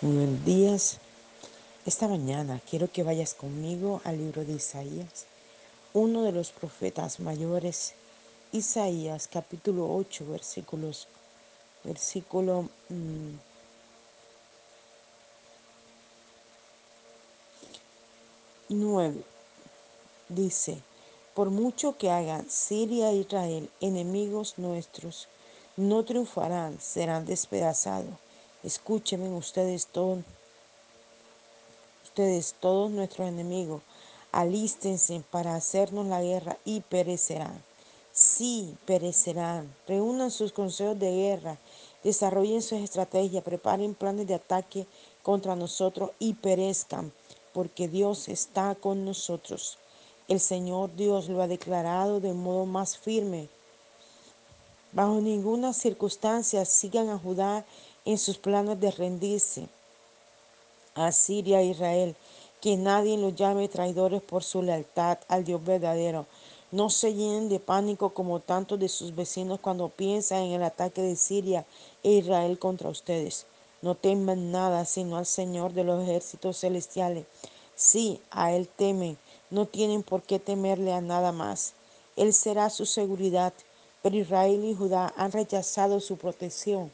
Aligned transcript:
Buenos 0.00 0.44
días. 0.44 0.98
Esta 1.84 2.06
mañana 2.06 2.60
quiero 2.70 2.88
que 2.88 3.02
vayas 3.02 3.34
conmigo 3.34 4.00
al 4.04 4.16
libro 4.16 4.44
de 4.44 4.52
Isaías, 4.52 5.26
uno 5.92 6.22
de 6.22 6.30
los 6.30 6.52
profetas 6.52 7.18
mayores, 7.18 7.94
Isaías 8.52 9.26
capítulo 9.26 9.92
8, 9.92 10.24
versículos, 10.30 11.08
versículo 11.82 12.68
9. 18.68 19.08
Mm, 19.08 19.22
Dice, 20.28 20.80
por 21.34 21.50
mucho 21.50 21.98
que 21.98 22.12
hagan 22.12 22.48
Siria 22.48 23.10
e 23.10 23.16
Israel 23.16 23.68
enemigos 23.80 24.58
nuestros, 24.58 25.26
no 25.76 26.04
triunfarán, 26.04 26.80
serán 26.80 27.26
despedazados 27.26 28.27
Escúchenme 28.64 29.28
ustedes 29.28 29.86
todos, 29.86 30.18
ustedes 32.02 32.56
todos 32.58 32.90
nuestros 32.90 33.28
enemigos, 33.28 33.82
alístense 34.32 35.22
para 35.30 35.54
hacernos 35.54 36.06
la 36.06 36.20
guerra 36.20 36.58
y 36.64 36.80
perecerán. 36.80 37.62
Sí, 38.12 38.76
perecerán. 38.84 39.72
Reúnan 39.86 40.32
sus 40.32 40.50
consejos 40.50 40.98
de 40.98 41.12
guerra, 41.12 41.56
desarrollen 42.02 42.60
sus 42.62 42.80
estrategias, 42.80 43.44
preparen 43.44 43.94
planes 43.94 44.26
de 44.26 44.34
ataque 44.34 44.88
contra 45.22 45.54
nosotros 45.54 46.10
y 46.18 46.34
perezcan, 46.34 47.12
porque 47.52 47.86
Dios 47.86 48.28
está 48.28 48.74
con 48.74 49.04
nosotros. 49.04 49.78
El 50.26 50.40
Señor 50.40 50.96
Dios 50.96 51.28
lo 51.28 51.42
ha 51.42 51.46
declarado 51.46 52.18
de 52.18 52.32
modo 52.32 52.66
más 52.66 52.98
firme. 52.98 53.48
Bajo 54.90 55.20
ninguna 55.20 55.72
circunstancia 55.72 56.64
sigan 56.64 57.08
a 57.10 57.18
Judá 57.18 57.64
en 58.08 58.16
sus 58.16 58.38
planes 58.38 58.80
de 58.80 58.90
rendirse 58.90 59.68
a 60.94 61.12
Siria 61.12 61.60
e 61.60 61.66
Israel. 61.66 62.16
Que 62.58 62.74
nadie 62.78 63.18
los 63.18 63.34
llame 63.34 63.68
traidores 63.68 64.22
por 64.22 64.42
su 64.42 64.62
lealtad 64.62 65.18
al 65.28 65.44
Dios 65.44 65.62
verdadero. 65.62 66.24
No 66.70 66.88
se 66.88 67.12
llenen 67.12 67.50
de 67.50 67.60
pánico 67.60 68.14
como 68.14 68.40
tantos 68.40 68.80
de 68.80 68.88
sus 68.88 69.14
vecinos 69.14 69.60
cuando 69.60 69.90
piensan 69.90 70.44
en 70.44 70.52
el 70.52 70.62
ataque 70.62 71.02
de 71.02 71.16
Siria 71.16 71.66
e 72.02 72.12
Israel 72.12 72.58
contra 72.58 72.88
ustedes. 72.88 73.44
No 73.82 73.94
teman 73.94 74.52
nada 74.52 74.86
sino 74.86 75.18
al 75.18 75.26
Señor 75.26 75.74
de 75.74 75.84
los 75.84 76.02
ejércitos 76.02 76.58
celestiales. 76.58 77.26
Sí, 77.76 78.22
a 78.30 78.52
Él 78.52 78.68
temen. 78.68 79.18
No 79.50 79.66
tienen 79.66 80.02
por 80.02 80.22
qué 80.22 80.38
temerle 80.38 80.94
a 80.94 81.02
nada 81.02 81.30
más. 81.30 81.74
Él 82.16 82.32
será 82.32 82.70
su 82.70 82.86
seguridad. 82.86 83.52
Pero 84.00 84.16
Israel 84.16 84.64
y 84.64 84.74
Judá 84.74 85.12
han 85.16 85.30
rechazado 85.30 86.00
su 86.00 86.16
protección 86.16 86.90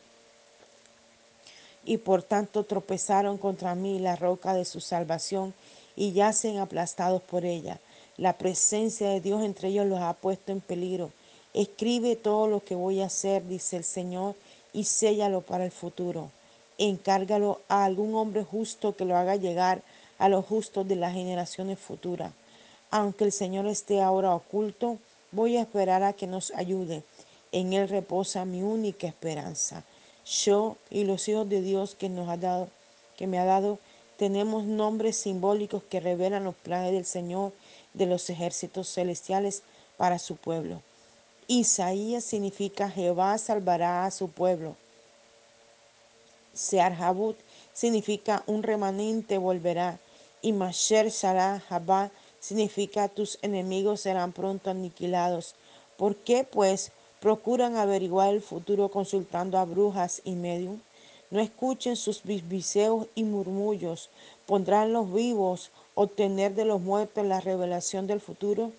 y 1.85 1.99
por 1.99 2.23
tanto 2.23 2.65
tropezaron 2.65 3.39
contra 3.39 3.75
mí 3.75 3.99
la 3.99 4.17
roca 4.17 4.55
de 4.55 4.65
su 4.65 4.81
salvación 4.81 5.55
y 5.97 6.13
yacen 6.13 6.59
aplastados 6.59 7.23
por 7.23 7.45
ella. 7.45 7.79
La 8.17 8.35
presencia 8.35 9.09
de 9.09 9.21
Dios 9.21 9.43
entre 9.43 9.69
ellos 9.69 9.87
los 9.87 10.01
ha 10.01 10.13
puesto 10.15 10.53
en 10.53 10.61
peligro. 10.61 11.11
Escribe 11.53 12.17
todo 12.17 12.47
lo 12.47 12.65
que 12.65 12.75
voy 12.75 13.01
a 13.01 13.07
hacer, 13.07 13.47
dice 13.47 13.77
el 13.77 13.85
Señor, 13.85 14.35
y 14.73 14.85
séllalo 14.85 15.41
para 15.41 15.65
el 15.65 15.71
futuro. 15.71 16.31
Encárgalo 16.79 17.61
a 17.69 17.85
algún 17.85 18.15
hombre 18.15 18.45
justo 18.45 18.97
que 18.97 19.05
lo 19.05 19.17
haga 19.17 19.37
llegar 19.37 19.83
a 20.19 20.29
los 20.29 20.45
justos 20.45 20.87
de 20.87 20.97
las 20.97 21.13
generaciones 21.13 21.79
futuras. 21.79 22.33
Aunque 22.91 23.25
el 23.25 23.33
Señor 23.33 23.67
esté 23.67 24.01
ahora 24.01 24.35
oculto, 24.35 24.99
voy 25.33 25.57
a 25.57 25.63
esperar 25.63 26.03
a 26.03 26.13
que 26.13 26.27
nos 26.27 26.53
ayude. 26.53 27.03
En 27.53 27.73
Él 27.73 27.89
reposa 27.89 28.45
mi 28.45 28.63
única 28.63 29.07
esperanza. 29.07 29.85
Yo 30.27 30.77
y 30.91 31.05
los 31.05 31.29
hijos 31.29 31.49
de 31.49 31.61
Dios 31.61 31.95
que 31.95 32.09
nos 32.09 32.29
ha 32.29 32.37
dado, 32.37 32.69
que 33.17 33.27
me 33.27 33.39
ha 33.39 33.45
dado, 33.45 33.79
tenemos 34.17 34.65
nombres 34.65 35.17
simbólicos 35.17 35.83
que 35.83 36.01
revelan 36.01 36.45
los 36.45 36.55
planes 36.55 36.93
del 36.93 37.05
Señor 37.05 37.53
de 37.93 38.07
los 38.07 38.31
ejércitos 38.31 38.89
celestiales 38.89 39.63
para 39.97 40.19
su 40.19 40.37
pueblo. 40.37 40.83
Isaías 41.47 42.25
significa 42.25 42.91
Jehová 42.91 43.37
salvará 43.39 44.07
a 44.07 44.11
su 44.11 44.31
pueblo. 44.31 44.77
Searjabut 46.55 47.37
significa 47.73 48.43
un 48.47 48.63
remanente 48.63 49.37
volverá. 49.39 49.99
Y 50.41 50.53
Masher 50.53 51.11
Sarah 51.11 51.63
significa 52.39 53.09
tus 53.09 53.39
enemigos 53.43 54.03
serán 54.03 54.33
pronto 54.33 54.71
aniquilados. 54.71 55.55
¿Por 55.97 56.17
qué 56.17 56.45
pues 56.45 56.93
procuran 57.25 57.77
averiguar 57.77 58.35
el 58.35 58.43
futuro 58.43 58.91
consultando 58.91 59.57
a 59.57 59.65
brujas 59.65 60.21
y 60.25 60.33
medium. 60.33 60.79
No 61.31 61.41
escuchen 61.41 61.97
sus 61.97 62.23
bisbiseos 62.23 63.07
y 63.15 63.25
murmullos. 63.25 64.11
¿Pondrán 64.45 64.93
los 64.93 65.11
vivos 65.11 65.71
obtener 65.95 66.55
de 66.55 66.67
los 66.67 66.83
muertos 66.83 67.25
la 67.25 67.41
revelación 67.41 68.07
del 68.07 68.21
futuro? 68.21 68.73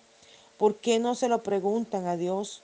¿Por 0.58 0.76
qué 0.76 1.00
no 1.00 1.16
se 1.16 1.28
lo 1.28 1.42
preguntan 1.42 2.06
a 2.06 2.16
Dios? 2.16 2.62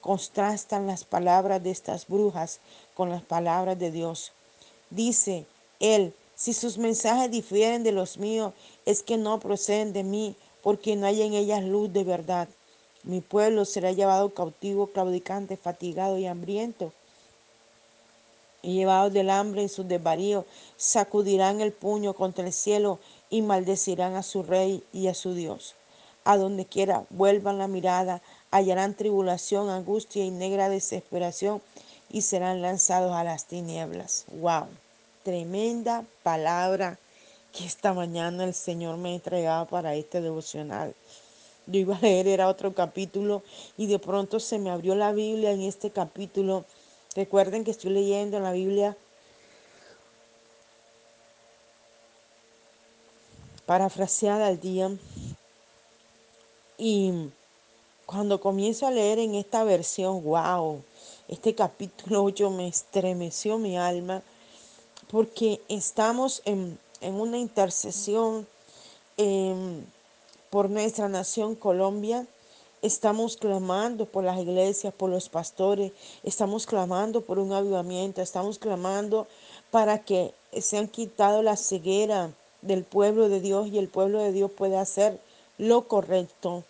Contrastan 0.00 0.86
las 0.86 1.02
palabras 1.02 1.60
de 1.64 1.72
estas 1.72 2.06
brujas 2.06 2.60
con 2.94 3.10
las 3.10 3.22
palabras 3.22 3.76
de 3.76 3.90
Dios. 3.90 4.30
Dice 4.88 5.46
él, 5.80 6.14
si 6.36 6.52
sus 6.52 6.78
mensajes 6.78 7.28
difieren 7.28 7.82
de 7.82 7.90
los 7.90 8.18
míos, 8.18 8.52
es 8.86 9.02
que 9.02 9.16
no 9.16 9.40
proceden 9.40 9.92
de 9.92 10.04
mí, 10.04 10.36
porque 10.62 10.94
no 10.94 11.08
hay 11.08 11.22
en 11.22 11.34
ellas 11.34 11.64
luz 11.64 11.92
de 11.92 12.04
verdad. 12.04 12.48
Mi 13.04 13.20
pueblo 13.20 13.66
será 13.66 13.92
llevado 13.92 14.32
cautivo, 14.32 14.86
claudicante, 14.86 15.56
fatigado 15.56 16.18
y 16.18 16.26
hambriento. 16.26 16.92
Y 18.62 18.76
llevados 18.76 19.12
del 19.12 19.28
hambre 19.28 19.60
en 19.60 19.68
sus 19.68 19.86
desvaríos, 19.86 20.46
sacudirán 20.78 21.60
el 21.60 21.72
puño 21.72 22.14
contra 22.14 22.46
el 22.46 22.52
cielo 22.52 22.98
y 23.28 23.42
maldecirán 23.42 24.14
a 24.14 24.22
su 24.22 24.42
rey 24.42 24.82
y 24.92 25.08
a 25.08 25.14
su 25.14 25.34
Dios. 25.34 25.74
A 26.24 26.38
donde 26.38 26.64
quiera 26.64 27.04
vuelvan 27.10 27.58
la 27.58 27.68
mirada, 27.68 28.22
hallarán 28.50 28.94
tribulación, 28.94 29.68
angustia 29.68 30.24
y 30.24 30.30
negra 30.30 30.70
desesperación 30.70 31.60
y 32.10 32.22
serán 32.22 32.62
lanzados 32.62 33.12
a 33.12 33.24
las 33.24 33.44
tinieblas. 33.44 34.24
¡Wow! 34.40 34.66
Tremenda 35.24 36.04
palabra 36.22 36.98
que 37.52 37.66
esta 37.66 37.92
mañana 37.92 38.44
el 38.44 38.54
Señor 38.54 38.96
me 38.96 39.10
ha 39.10 39.14
entregado 39.14 39.66
para 39.66 39.94
este 39.94 40.20
devocional. 40.22 40.94
Yo 41.66 41.80
iba 41.80 41.96
a 41.96 42.00
leer, 42.00 42.28
era 42.28 42.48
otro 42.48 42.74
capítulo, 42.74 43.42
y 43.76 43.86
de 43.86 43.98
pronto 43.98 44.38
se 44.38 44.58
me 44.58 44.70
abrió 44.70 44.94
la 44.94 45.12
Biblia 45.12 45.50
en 45.50 45.62
este 45.62 45.90
capítulo. 45.90 46.64
Recuerden 47.14 47.64
que 47.64 47.70
estoy 47.70 47.90
leyendo 47.90 48.36
en 48.36 48.42
la 48.42 48.52
Biblia 48.52 48.96
parafraseada 53.66 54.46
al 54.48 54.60
día. 54.60 54.90
Y 56.76 57.12
cuando 58.04 58.40
comienzo 58.40 58.86
a 58.86 58.90
leer 58.90 59.18
en 59.18 59.34
esta 59.34 59.64
versión, 59.64 60.22
wow, 60.22 60.82
este 61.28 61.54
capítulo 61.54 62.24
8 62.24 62.50
me 62.50 62.68
estremeció 62.68 63.58
mi 63.58 63.78
alma, 63.78 64.22
porque 65.10 65.60
estamos 65.68 66.42
en, 66.44 66.78
en 67.00 67.14
una 67.14 67.38
intercesión. 67.38 68.46
En, 69.16 69.93
por 70.54 70.70
nuestra 70.70 71.08
nación 71.08 71.56
Colombia. 71.56 72.28
Estamos 72.80 73.36
clamando 73.36 74.06
por 74.06 74.22
las 74.22 74.38
iglesias, 74.38 74.94
por 74.94 75.10
los 75.10 75.28
pastores, 75.28 75.90
estamos 76.22 76.64
clamando 76.64 77.22
por 77.22 77.40
un 77.40 77.52
avivamiento, 77.52 78.22
estamos 78.22 78.60
clamando 78.60 79.26
para 79.72 80.04
que 80.04 80.32
sean 80.60 80.86
quitado 80.86 81.42
la 81.42 81.56
ceguera 81.56 82.30
del 82.62 82.84
pueblo 82.84 83.28
de 83.28 83.40
Dios 83.40 83.66
y 83.66 83.78
el 83.78 83.88
pueblo 83.88 84.20
de 84.20 84.30
Dios 84.30 84.48
pueda 84.48 84.80
hacer 84.80 85.18
lo 85.58 85.88
correcto. 85.88 86.62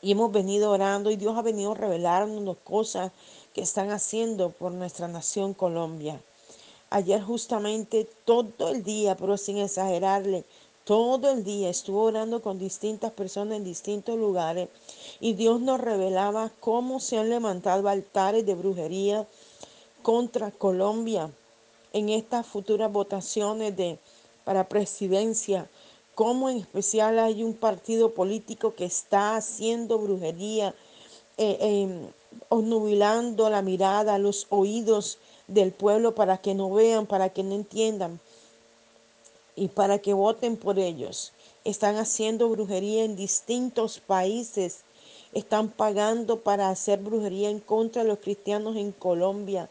Y 0.00 0.12
hemos 0.12 0.32
venido 0.32 0.70
orando 0.70 1.10
y 1.10 1.16
Dios 1.16 1.36
ha 1.36 1.42
venido 1.42 1.74
revelándonos 1.74 2.56
cosas 2.64 3.12
que 3.52 3.60
están 3.60 3.90
haciendo 3.90 4.48
por 4.48 4.72
nuestra 4.72 5.08
nación 5.08 5.52
Colombia. 5.52 6.22
Ayer 6.88 7.20
justamente 7.20 8.08
todo 8.24 8.70
el 8.70 8.82
día, 8.82 9.14
pero 9.14 9.36
sin 9.36 9.58
exagerarle, 9.58 10.46
todo 10.86 11.32
el 11.32 11.42
día 11.42 11.68
estuvo 11.68 12.04
orando 12.04 12.40
con 12.40 12.60
distintas 12.60 13.10
personas 13.10 13.56
en 13.56 13.64
distintos 13.64 14.16
lugares 14.16 14.68
y 15.18 15.32
Dios 15.32 15.60
nos 15.60 15.80
revelaba 15.80 16.52
cómo 16.60 17.00
se 17.00 17.18
han 17.18 17.28
levantado 17.28 17.88
altares 17.88 18.46
de 18.46 18.54
brujería 18.54 19.26
contra 20.02 20.52
Colombia 20.52 21.28
en 21.92 22.08
estas 22.08 22.46
futuras 22.46 22.92
votaciones 22.92 23.76
de, 23.76 23.98
para 24.44 24.68
presidencia, 24.68 25.68
cómo 26.14 26.48
en 26.48 26.58
especial 26.58 27.18
hay 27.18 27.42
un 27.42 27.54
partido 27.54 28.14
político 28.14 28.76
que 28.76 28.84
está 28.84 29.34
haciendo 29.34 29.98
brujería, 29.98 30.72
eh, 31.36 32.08
nubilando 32.48 33.50
la 33.50 33.60
mirada, 33.60 34.18
los 34.18 34.46
oídos 34.50 35.18
del 35.48 35.72
pueblo 35.72 36.14
para 36.14 36.38
que 36.38 36.54
no 36.54 36.70
vean, 36.70 37.06
para 37.06 37.30
que 37.30 37.42
no 37.42 37.56
entiendan 37.56 38.20
y 39.56 39.68
para 39.68 39.98
que 39.98 40.12
voten 40.12 40.56
por 40.56 40.78
ellos. 40.78 41.32
Están 41.64 41.96
haciendo 41.96 42.48
brujería 42.48 43.04
en 43.04 43.16
distintos 43.16 43.98
países. 43.98 44.84
Están 45.32 45.70
pagando 45.70 46.40
para 46.40 46.68
hacer 46.68 47.00
brujería 47.00 47.50
en 47.50 47.58
contra 47.58 48.02
de 48.02 48.08
los 48.08 48.18
cristianos 48.18 48.76
en 48.76 48.92
Colombia. 48.92 49.68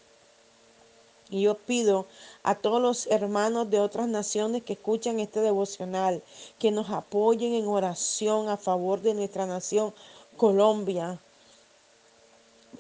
Y 1.30 1.42
yo 1.44 1.56
pido 1.56 2.06
a 2.44 2.56
todos 2.56 2.82
los 2.82 3.08
hermanos 3.08 3.70
de 3.70 3.80
otras 3.80 4.08
naciones 4.08 4.64
que 4.64 4.74
escuchan 4.74 5.20
este 5.20 5.40
devocional, 5.40 6.22
que 6.60 6.72
nos 6.72 6.90
apoyen 6.90 7.54
en 7.54 7.68
oración 7.68 8.50
a 8.50 8.58
favor 8.58 9.02
de 9.02 9.14
nuestra 9.14 9.48
nación, 9.48 9.94
Colombia, 10.38 11.20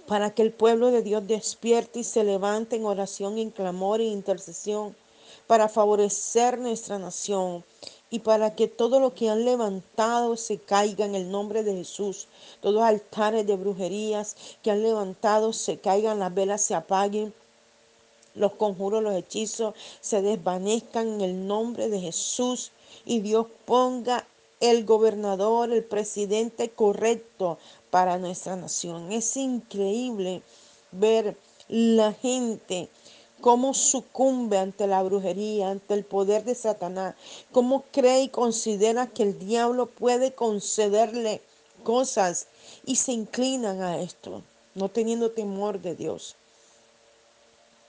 para 0.07 0.30
que 0.31 0.44
el 0.44 0.52
pueblo 0.52 0.92
de 0.92 1.02
Dios 1.02 1.25
despierte 1.25 2.00
y 2.00 2.04
se 2.04 2.24
levante 2.24 2.75
en 2.75 2.86
oración, 2.86 3.40
en 3.40 3.50
clamor 3.50 4.02
e 4.02 4.06
intercesión, 4.06 4.96
para 5.47 5.69
favorecer 5.69 6.57
nuestra 6.57 7.00
nación 7.00 7.63
y 8.09 8.19
para 8.19 8.56
que 8.56 8.68
todo 8.68 9.00
lo 9.00 9.13
que 9.13 9.30
han 9.30 9.45
levantado 9.45 10.38
se 10.38 10.57
caiga 10.57 11.06
en 11.06 11.15
el 11.15 11.31
nombre 11.31 11.63
de 11.63 11.75
Jesús. 11.75 12.27
Todos 12.62 12.83
altares 12.83 13.45
de 13.45 13.56
brujerías 13.56 14.36
que 14.63 14.71
han 14.71 14.83
levantado 14.83 15.53
se 15.53 15.77
caigan, 15.80 16.19
las 16.19 16.33
velas 16.33 16.62
se 16.62 16.75
apaguen 16.75 17.33
los 18.36 18.53
conjuros, 18.53 19.01
los 19.01 19.15
hechizos 19.15 19.74
se 20.01 20.21
desvanezcan 20.21 21.07
en 21.07 21.21
el 21.21 21.47
nombre 21.47 21.89
de 21.89 22.00
Jesús 22.00 22.71
y 23.06 23.21
Dios 23.21 23.47
ponga 23.65 24.27
el 24.59 24.86
gobernador, 24.86 25.71
el 25.71 25.83
presidente 25.83 26.69
correcto 26.69 27.57
para 27.89 28.18
nuestra 28.18 28.56
nación. 28.56 29.12
Es 29.12 29.36
increíble 29.38 30.42
ver 30.92 31.38
la 31.68 32.13
gente 32.13 32.89
cómo 33.42 33.74
sucumbe 33.74 34.58
ante 34.58 34.88
la 34.88 35.04
brujería, 35.04 35.70
ante 35.70 35.94
el 35.94 36.04
poder 36.04 36.44
de 36.44 36.56
Satanás, 36.56 37.16
cómo 37.52 37.84
cree 37.92 38.24
y 38.24 38.30
considera 38.30 39.08
que 39.08 39.24
el 39.24 39.40
diablo 39.40 39.88
puede 39.88 40.34
concederle 40.34 41.42
cosas 41.84 42.48
y 42.86 42.96
se 42.96 43.12
inclinan 43.12 43.82
a 43.82 44.00
esto, 44.00 44.42
no 44.74 44.90
teniendo 44.90 45.32
temor 45.32 45.80
de 45.82 45.96
Dios. 45.96 46.36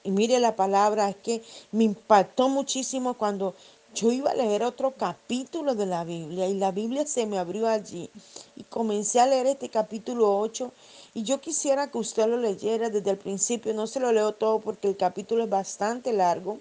Y 0.04 0.12
mire 0.12 0.38
la 0.38 0.54
palabra, 0.54 1.08
es 1.08 1.16
que 1.16 1.43
me 1.72 1.84
impactó 1.84 2.49
muchísimo 2.49 3.14
cuando 3.14 3.54
yo 3.96 4.12
iba 4.12 4.31
a 4.31 4.34
leer 4.34 4.62
otro 4.62 4.92
capítulo 4.92 5.75
de 5.75 5.87
la 5.87 6.04
Biblia 6.04 6.46
y 6.46 6.54
la 6.54 6.70
Biblia 6.70 7.06
se 7.06 7.26
me 7.26 7.38
abrió 7.38 7.66
allí. 7.66 8.10
Y 8.54 8.62
comencé 8.64 9.20
a 9.20 9.26
leer 9.26 9.46
este 9.46 9.70
capítulo 9.70 10.38
8 10.38 10.70
y 11.16 11.22
yo 11.22 11.40
quisiera 11.40 11.90
que 11.90 11.96
usted 11.96 12.26
lo 12.26 12.36
leyera 12.36 12.90
desde 12.90 13.08
el 13.08 13.16
principio. 13.16 13.72
No 13.72 13.86
se 13.86 14.00
lo 14.00 14.12
leo 14.12 14.34
todo 14.34 14.60
porque 14.60 14.86
el 14.86 14.98
capítulo 14.98 15.44
es 15.44 15.48
bastante 15.48 16.12
largo. 16.12 16.58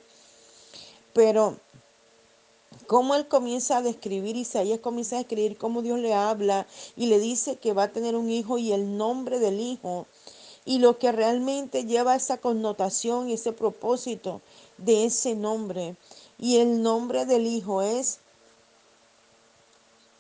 Pero 1.12 1.58
cómo 2.88 3.16
él 3.16 3.28
comienza 3.28 3.76
a 3.76 3.82
describir, 3.82 4.38
Isaías 4.38 4.80
comienza 4.80 5.18
a 5.18 5.20
escribir 5.20 5.58
cómo 5.58 5.82
Dios 5.82 6.00
le 6.00 6.14
habla 6.14 6.68
y 6.96 7.08
le 7.08 7.20
dice 7.20 7.58
que 7.58 7.74
va 7.74 7.84
a 7.84 7.92
tener 7.92 8.16
un 8.16 8.30
hijo 8.30 8.58
y 8.58 8.72
el 8.72 8.96
nombre 8.96 9.40
del 9.40 9.60
hijo 9.60 10.08
y 10.64 10.80
lo 10.80 11.00
que 11.00 11.12
realmente 11.12 11.84
lleva 11.84 12.16
esa 12.16 12.38
connotación 12.38 13.28
y 13.28 13.34
ese 13.34 13.52
propósito 13.52 14.40
de 14.78 15.04
ese 15.04 15.36
nombre. 15.36 15.98
Y 16.40 16.60
el 16.60 16.82
nombre 16.82 17.26
del 17.26 17.46
hijo 17.46 17.82
es 17.82 18.20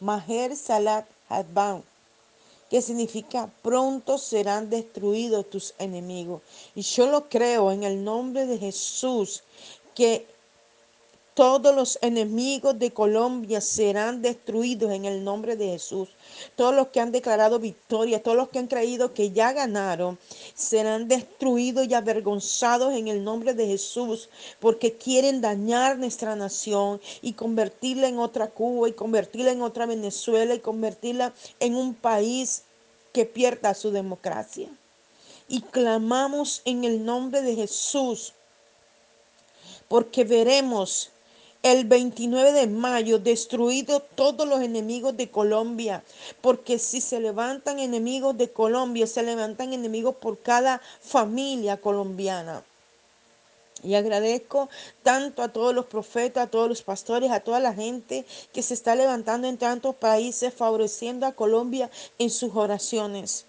Maher 0.01 0.57
Salat 0.57 1.05
que 2.75 2.81
significa 2.81 3.49
pronto 3.61 4.17
serán 4.17 4.69
destruidos 4.69 5.49
tus 5.49 5.73
enemigos. 5.79 6.41
Y 6.75 6.81
yo 6.81 7.09
lo 7.09 7.29
creo 7.29 7.71
en 7.71 7.83
el 7.83 8.03
nombre 8.03 8.45
de 8.45 8.57
Jesús, 8.57 9.43
que 9.93 10.27
todos 11.35 11.75
los 11.75 11.99
enemigos 12.01 12.79
de 12.79 12.91
Colombia 12.91 13.59
serán 13.59 14.21
destruidos 14.21 14.93
en 14.93 15.03
el 15.03 15.21
nombre 15.21 15.57
de 15.57 15.67
Jesús. 15.67 16.07
Todos 16.55 16.73
los 16.73 16.87
que 16.87 17.01
han 17.01 17.11
declarado 17.11 17.59
victoria, 17.59 18.23
todos 18.23 18.37
los 18.37 18.47
que 18.47 18.59
han 18.59 18.67
creído 18.67 19.13
que 19.13 19.31
ya 19.31 19.51
ganaron, 19.51 20.17
serán 20.55 21.09
destruidos 21.09 21.87
y 21.89 21.93
avergonzados 21.93 22.93
en 22.93 23.09
el 23.09 23.21
nombre 23.21 23.53
de 23.53 23.67
Jesús, 23.67 24.29
porque 24.61 24.93
quieren 24.93 25.41
dañar 25.41 25.97
nuestra 25.97 26.37
nación 26.37 27.01
y 27.21 27.33
convertirla 27.33 28.07
en 28.07 28.17
otra 28.17 28.47
Cuba 28.47 28.87
y 28.87 28.93
convertirla 28.93 29.51
en 29.51 29.61
otra 29.61 29.85
Venezuela 29.85 30.55
y 30.55 30.59
convertirla 30.59 31.33
en 31.59 31.75
un 31.75 31.95
país 31.95 32.63
que 33.11 33.25
pierda 33.25 33.73
su 33.73 33.91
democracia. 33.91 34.69
Y 35.49 35.59
clamamos 35.59 36.61
en 36.63 36.85
el 36.85 37.03
nombre 37.03 37.41
de 37.41 37.55
Jesús, 37.55 38.31
porque 39.89 40.23
veremos 40.23 41.11
el 41.65 41.85
29 41.85 42.51
de 42.51 42.67
mayo 42.67 43.17
destruido 43.17 43.99
todos 43.99 44.47
los 44.47 44.61
enemigos 44.61 45.17
de 45.17 45.31
Colombia, 45.31 46.03
porque 46.41 46.77
si 46.77 47.01
se 47.01 47.19
levantan 47.19 47.79
enemigos 47.79 48.37
de 48.37 48.51
Colombia, 48.51 49.07
se 49.07 49.23
levantan 49.23 49.73
enemigos 49.73 50.15
por 50.17 50.37
cada 50.37 50.79
familia 51.01 51.81
colombiana. 51.81 52.63
Y 53.83 53.95
agradezco 53.95 54.69
tanto 55.01 55.41
a 55.41 55.47
todos 55.47 55.73
los 55.73 55.87
profetas, 55.87 56.43
a 56.43 56.51
todos 56.51 56.69
los 56.69 56.83
pastores, 56.83 57.31
a 57.31 57.39
toda 57.39 57.59
la 57.59 57.73
gente 57.73 58.27
que 58.53 58.61
se 58.61 58.75
está 58.75 58.93
levantando 58.93 59.47
en 59.47 59.57
tantos 59.57 59.95
países, 59.95 60.53
favoreciendo 60.53 61.25
a 61.25 61.31
Colombia 61.31 61.89
en 62.19 62.29
sus 62.29 62.55
oraciones. 62.55 63.45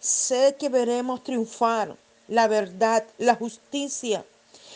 Sé 0.00 0.56
que 0.58 0.68
veremos 0.68 1.22
triunfar 1.22 1.96
la 2.26 2.48
verdad, 2.48 3.04
la 3.18 3.36
justicia. 3.36 4.24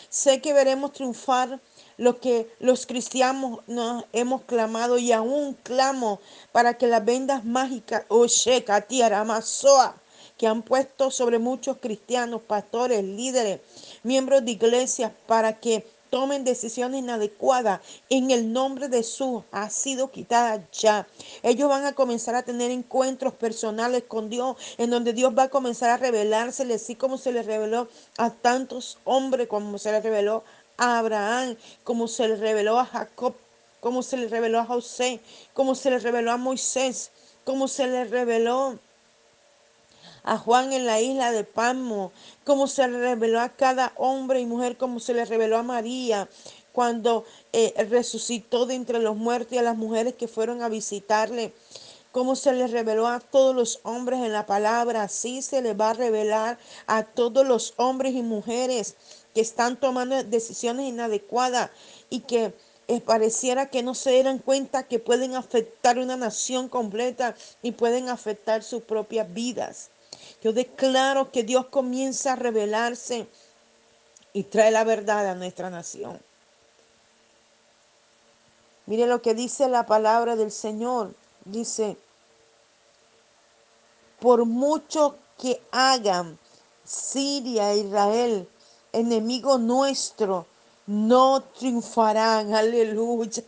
Sé 0.09 0.39
que 0.39 0.53
veremos 0.53 0.93
triunfar 0.93 1.59
lo 1.97 2.19
que 2.19 2.49
los 2.59 2.85
cristianos 2.85 3.59
nos 3.67 4.05
hemos 4.13 4.43
clamado 4.43 4.97
y 4.97 5.11
aún 5.11 5.55
clamo 5.63 6.19
para 6.51 6.77
que 6.77 6.87
las 6.87 7.03
vendas 7.03 7.45
mágicas, 7.45 8.03
Osheka, 8.09 8.85
Masoa, 9.25 9.95
que 10.37 10.47
han 10.47 10.61
puesto 10.61 11.11
sobre 11.11 11.39
muchos 11.39 11.77
cristianos, 11.77 12.41
pastores, 12.41 13.03
líderes, 13.03 13.61
miembros 14.03 14.43
de 14.43 14.51
iglesias, 14.51 15.11
para 15.27 15.59
que 15.59 15.85
tomen 16.09 16.45
decisiones 16.45 16.99
inadecuadas 16.99 17.81
en 18.09 18.31
el 18.31 18.53
nombre 18.53 18.87
de 18.87 18.97
Jesús 18.97 19.43
ha 19.51 19.69
sido 19.69 20.11
quitada 20.11 20.65
ya. 20.71 21.07
Ellos 21.43 21.67
van 21.67 21.85
a 21.85 21.93
comenzar 21.93 22.35
a 22.35 22.43
tener 22.43 22.71
encuentros 22.71 23.33
personales 23.33 24.03
con 24.07 24.29
Dios, 24.29 24.55
en 24.77 24.91
donde 24.91 25.11
Dios 25.11 25.33
va 25.37 25.43
a 25.43 25.49
comenzar 25.49 25.89
a 25.89 25.97
revelárseles, 25.97 26.83
así 26.83 26.95
como 26.95 27.17
se 27.17 27.31
les 27.31 27.45
reveló 27.45 27.89
a 28.17 28.29
tantos 28.29 28.97
hombres, 29.03 29.47
como 29.47 29.77
se 29.77 29.91
les 29.91 30.03
reveló 30.03 30.43
a 30.77 30.99
Abraham, 30.99 31.55
como 31.83 32.07
se 32.07 32.27
le 32.27 32.35
reveló 32.35 32.79
a 32.79 32.85
Jacob, 32.85 33.35
como 33.79 34.01
se 34.03 34.17
le 34.17 34.27
reveló 34.27 34.59
a 34.59 34.65
José, 34.65 35.19
como 35.53 35.75
se 35.75 35.89
le 35.89 35.99
reveló 35.99 36.31
a 36.31 36.37
Moisés, 36.37 37.11
como 37.43 37.67
se 37.67 37.87
le 37.87 38.05
reveló 38.05 38.79
a 40.23 40.37
Juan 40.37 40.73
en 40.73 40.85
la 40.85 40.99
isla 40.99 41.31
de 41.31 41.43
Palmo, 41.43 42.11
como 42.43 42.67
se 42.67 42.87
le 42.87 42.99
reveló 42.99 43.39
a 43.39 43.49
cada 43.49 43.93
hombre 43.95 44.39
y 44.39 44.45
mujer, 44.45 44.75
como 44.77 44.99
se 44.99 45.13
le 45.13 45.25
reveló 45.25 45.57
a 45.57 45.63
María 45.63 46.27
cuando 46.75 47.23
eh, 47.53 47.73
resucitó 47.89 48.65
de 48.65 48.75
entre 48.75 48.99
los 48.99 49.15
muertos 49.15 49.53
y 49.53 49.57
a 49.57 49.61
las 49.61 49.77
mujeres 49.77 50.15
que 50.15 50.27
fueron 50.27 50.61
a 50.61 50.67
visitarle 50.67 51.53
como 52.15 52.37
se 52.37 52.53
le 52.53 52.67
reveló 52.67 53.07
a 53.07 53.19
todos 53.19 53.53
los 53.53 53.81
hombres 53.83 54.21
en 54.21 54.31
la 54.31 54.45
palabra, 54.45 55.03
así 55.03 55.41
se 55.41 55.61
le 55.61 55.73
va 55.73 55.89
a 55.89 55.93
revelar 55.93 56.57
a 56.87 57.03
todos 57.03 57.45
los 57.45 57.73
hombres 57.75 58.13
y 58.13 58.21
mujeres 58.21 58.95
que 59.33 59.41
están 59.41 59.77
tomando 59.77 60.23
decisiones 60.23 60.85
inadecuadas 60.85 61.71
y 62.09 62.21
que 62.21 62.53
eh, 62.87 63.01
pareciera 63.01 63.69
que 63.69 63.83
no 63.83 63.93
se 63.95 64.11
dieran 64.11 64.39
cuenta 64.39 64.83
que 64.83 64.97
pueden 64.97 65.35
afectar 65.35 65.99
una 65.99 66.15
nación 66.15 66.69
completa 66.69 67.35
y 67.61 67.73
pueden 67.73 68.07
afectar 68.07 68.63
sus 68.63 68.83
propias 68.83 69.33
vidas. 69.33 69.89
Yo 70.41 70.53
declaro 70.53 71.33
que 71.33 71.43
Dios 71.43 71.65
comienza 71.65 72.31
a 72.31 72.35
revelarse 72.37 73.27
y 74.31 74.43
trae 74.43 74.71
la 74.71 74.85
verdad 74.85 75.27
a 75.27 75.35
nuestra 75.35 75.69
nación. 75.69 76.17
Mire 78.85 79.05
lo 79.05 79.21
que 79.21 79.33
dice 79.33 79.67
la 79.67 79.85
palabra 79.85 80.37
del 80.37 80.53
Señor. 80.53 81.13
Dice, 81.43 81.97
por 84.25 84.43
mucho 84.45 85.17
que 85.37 85.61
hagan 85.69 86.39
Siria 86.83 87.75
Israel 87.75 88.47
enemigo 88.91 89.59
nuestro, 89.59 90.47
no 90.87 91.43
triunfarán. 91.43 92.51
Aleluya. 92.55 93.43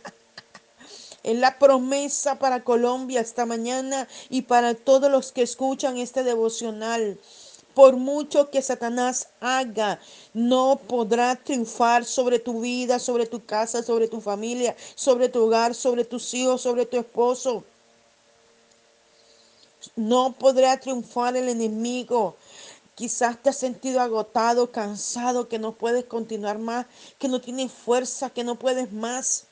Es 1.24 1.36
la 1.36 1.58
promesa 1.58 2.38
para 2.38 2.62
Colombia 2.62 3.20
esta 3.20 3.44
mañana 3.44 4.06
y 4.30 4.42
para 4.42 4.74
todos 4.74 5.10
los 5.10 5.32
que 5.32 5.42
escuchan 5.42 5.96
este 5.96 6.22
devocional. 6.22 7.18
Por 7.74 7.96
mucho 7.96 8.48
que 8.48 8.62
Satanás 8.62 9.30
haga, 9.40 9.98
no 10.32 10.80
podrá 10.86 11.34
triunfar 11.34 12.04
sobre 12.04 12.38
tu 12.38 12.60
vida, 12.60 13.00
sobre 13.00 13.26
tu 13.26 13.44
casa, 13.44 13.82
sobre 13.82 14.06
tu 14.06 14.20
familia, 14.20 14.76
sobre 14.94 15.28
tu 15.28 15.42
hogar, 15.42 15.74
sobre 15.74 16.04
tus 16.04 16.32
hijos, 16.34 16.62
sobre 16.62 16.86
tu 16.86 16.98
esposo. 16.98 17.64
No 19.96 20.32
podrá 20.32 20.78
triunfar 20.78 21.36
el 21.36 21.48
enemigo. 21.48 22.36
Quizás 22.94 23.40
te 23.40 23.50
has 23.50 23.56
sentido 23.56 24.00
agotado, 24.00 24.72
cansado, 24.72 25.48
que 25.48 25.58
no 25.58 25.72
puedes 25.72 26.04
continuar 26.04 26.58
más, 26.58 26.86
que 27.18 27.28
no 27.28 27.40
tienes 27.40 27.70
fuerza, 27.70 28.30
que 28.30 28.42
no 28.42 28.56
puedes 28.56 28.92
más. 28.92 29.46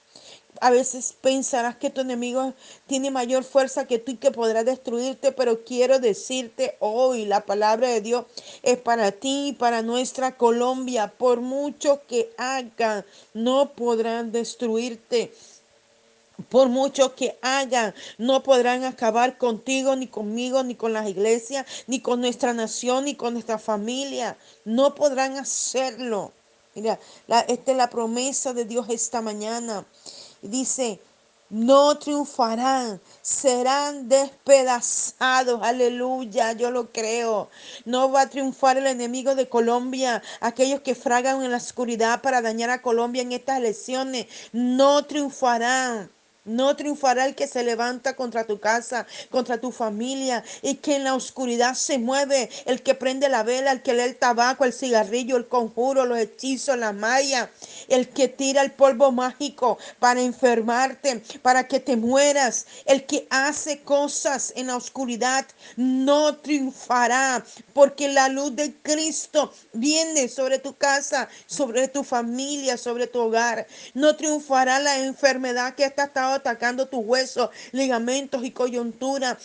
A 0.61 0.71
veces 0.71 1.14
pensarás 1.21 1.76
que 1.76 1.90
tu 1.90 2.00
enemigo 2.00 2.55
tiene 2.87 3.11
mayor 3.11 3.45
fuerza 3.45 3.87
que 3.87 3.99
tú 3.99 4.12
y 4.12 4.16
que 4.16 4.31
podrá 4.31 4.64
destruirte, 4.64 5.33
pero 5.33 5.64
quiero 5.64 5.99
decirte 5.99 6.76
hoy, 6.81 7.26
la 7.26 7.45
palabra 7.45 7.88
de 7.88 8.00
Dios 8.00 8.25
es 8.62 8.78
para 8.78 9.12
ti 9.12 9.49
y 9.49 9.52
para 9.52 9.83
nuestra 9.83 10.37
Colombia. 10.37 11.12
Por 11.16 11.40
mucho 11.40 12.00
que 12.09 12.31
hagan, 12.38 13.05
no 13.35 13.73
podrán 13.75 14.33
destruirte. 14.33 15.33
Por 16.50 16.69
mucho 16.69 17.14
que 17.14 17.38
hagan, 17.40 17.95
no 18.19 18.43
podrán 18.43 18.85
acabar 18.85 19.38
contigo, 19.38 19.97
ni 19.97 20.07
conmigo, 20.07 20.62
ni 20.62 20.75
con 20.75 20.93
las 20.93 21.09
iglesias, 21.09 21.66
ni 21.87 22.00
con 22.00 22.21
nuestra 22.21 22.52
nación, 22.52 23.07
ni 23.07 23.14
con 23.14 23.33
nuestra 23.33 23.59
familia. 23.59 24.37
No 24.64 24.95
podrán 24.95 25.38
hacerlo. 25.38 26.33
Mira, 26.75 27.00
esta 27.49 27.71
es 27.71 27.76
la 27.76 27.88
promesa 27.88 28.52
de 28.52 28.66
Dios 28.66 28.87
esta 28.90 29.23
mañana. 29.23 29.87
Dice, 30.43 31.00
no 31.49 31.97
triunfarán, 31.97 33.00
serán 33.23 34.09
despedazados. 34.09 35.61
Aleluya, 35.62 36.52
yo 36.52 36.71
lo 36.71 36.93
creo. 36.93 37.49
No 37.85 38.11
va 38.11 38.23
a 38.23 38.28
triunfar 38.28 38.76
el 38.76 38.88
enemigo 38.88 39.35
de 39.35 39.49
Colombia, 39.49 40.23
aquellos 40.40 40.81
que 40.81 40.95
fragan 40.95 41.43
en 41.43 41.52
la 41.52 41.57
oscuridad 41.57 42.21
para 42.21 42.43
dañar 42.43 42.69
a 42.71 42.83
Colombia 42.83 43.23
en 43.23 43.33
estas 43.33 43.59
elecciones. 43.59 44.26
No 44.52 45.07
triunfarán. 45.07 46.11
No 46.47 46.76
triunfará 46.76 47.26
el 47.26 47.35
que 47.35 47.49
se 47.49 47.65
levanta 47.65 48.15
contra 48.15 48.45
tu 48.45 48.61
casa, 48.61 49.07
contra 49.31 49.61
tu 49.61 49.73
familia, 49.73 50.45
y 50.62 50.76
que 50.76 50.95
en 50.95 51.05
la 51.05 51.15
oscuridad 51.15 51.75
se 51.75 51.99
mueve, 51.99 52.49
el 52.67 52.83
que 52.83 52.95
prende 52.95 53.29
la 53.29 53.43
vela, 53.43 53.73
el 53.73 53.83
que 53.83 53.95
lee 53.95 54.03
el 54.03 54.17
tabaco, 54.17 54.65
el 54.65 54.73
cigarrillo, 54.73 55.37
el 55.37 55.49
conjuro, 55.49 56.07
los 56.07 56.19
hechizos, 56.19 56.79
la 56.79 56.93
malla, 56.93 57.50
el 57.88 58.09
que 58.09 58.29
tira 58.29 58.62
el 58.62 58.71
polvo 58.71 59.11
mágico 59.11 59.76
para 59.99 60.21
enfermarte, 60.21 61.21
para 61.43 61.67
que 61.67 61.81
te 61.81 61.97
mueras, 61.97 62.67
el 62.85 63.07
que 63.07 63.26
hace 63.31 63.81
cosas 63.83 64.53
en 64.55 64.69
la 64.69 64.76
oscuridad, 64.76 65.47
no 65.76 66.37
triunfará, 66.37 67.45
porque 67.75 68.09
la 68.09 68.29
luz 68.29 68.55
de 68.55 68.73
Cristo 68.83 69.53
viene 69.73 70.29
sobre 70.29 70.61
tu 70.61 70.76
casa, 70.76 71.29
sobre 71.47 71.88
tu 71.88 72.05
familia, 72.05 72.76
sobre 72.76 73.09
tu 73.09 73.19
hogar. 73.19 73.67
No 73.95 74.15
triunfará 74.15 74.79
la 74.79 74.99
enfermedad 74.99 75.75
que 75.75 75.85
está 75.85 76.05
estado 76.05 76.36
atacando 76.37 76.87
tus 76.87 77.05
huesos, 77.05 77.50
ligamentos 77.73 78.45
y 78.45 78.50
coyuntura. 78.50 79.38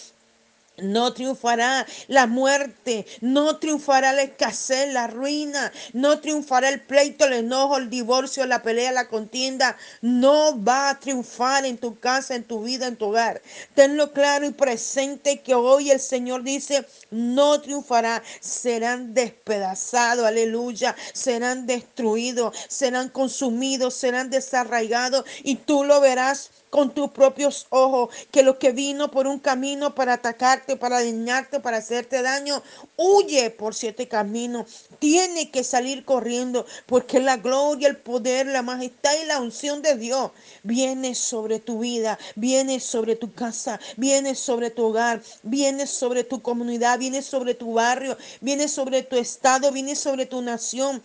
No 0.78 1.14
triunfará 1.14 1.86
la 2.08 2.28
muerte, 2.28 3.06
no 3.20 3.58
triunfará 3.58 4.14
la 4.14 4.24
escasez, 4.24 4.92
la 4.92 5.06
ruina, 5.06 5.72
no 5.94 6.20
triunfará 6.20 6.70
el 6.70 6.82
pleito, 6.82 7.26
el 7.26 7.34
enojo, 7.34 7.78
el 7.78 7.90
divorcio, 7.90 8.46
la 8.46 8.64
pelea, 8.64 8.92
la 8.92 9.08
contienda. 9.08 9.78
No 10.02 10.64
va 10.64 10.90
a 10.90 11.00
triunfar 11.00 11.66
en 11.66 11.78
tu 11.78 12.00
casa, 12.00 12.36
en 12.36 12.46
tu 12.46 12.64
vida, 12.64 12.88
en 12.88 12.96
tu 12.96 13.08
hogar. 13.08 13.42
Tenlo 13.76 14.12
claro 14.12 14.46
y 14.46 14.52
presente 14.52 15.42
que 15.42 15.54
hoy 15.54 15.92
el 15.92 16.00
Señor 16.00 16.42
dice, 16.42 16.86
no 17.12 17.62
triunfará, 17.62 18.24
serán 18.40 19.14
despedazados, 19.14 20.26
aleluya, 20.26 20.96
serán 21.14 21.68
destruidos, 21.68 22.58
serán 22.70 23.10
consumidos, 23.10 23.94
serán 23.94 24.32
desarraigados 24.32 25.26
y 25.44 25.56
tú 25.56 25.84
lo 25.84 26.00
verás 26.00 26.50
con 26.72 26.90
tus 26.90 27.12
propios 27.12 27.68
ojos 27.70 28.10
que 28.32 28.42
lo 28.42 28.58
que 28.58 28.72
vino 28.72 29.12
por 29.12 29.28
un 29.28 29.38
camino 29.38 29.94
para 29.94 30.14
atacarte, 30.14 30.78
para 30.78 31.04
dañarte, 31.04 31.60
para 31.60 31.78
hacerte 31.78 32.24
daño, 32.24 32.64
huye 32.98 33.52
por 33.52 33.76
siete 33.76 34.08
caminos. 34.08 34.88
Tiene 34.98 35.52
que 35.52 35.64
salir 35.64 36.04
corriendo 36.06 36.66
porque 36.88 37.20
la 37.20 37.38
gloria, 37.38 37.90
el 37.90 37.98
poder, 37.98 38.48
la 38.48 38.64
majestad 38.64 39.12
y 39.22 39.28
la 39.28 39.40
unción 39.40 39.82
de 39.82 39.96
Dios 39.98 40.32
viene 40.64 41.14
sobre 41.14 41.60
tu 41.60 41.80
vida, 41.80 42.18
viene 42.36 42.80
sobre 42.80 43.16
tu 43.16 43.34
casa, 43.34 43.80
viene 43.98 44.34
sobre 44.34 44.70
tu 44.70 44.86
hogar, 44.86 45.22
viene 45.44 45.86
sobre 45.86 46.24
tu 46.24 46.42
comunidad, 46.42 46.98
viene 46.98 47.22
sobre 47.22 47.54
tu 47.54 47.74
barrio, 47.74 48.18
viene 48.40 48.70
sobre 48.70 49.04
tu 49.04 49.18
estado, 49.18 49.72
viene 49.72 49.96
sobre 49.96 50.26
tu 50.26 50.42
nación, 50.42 51.04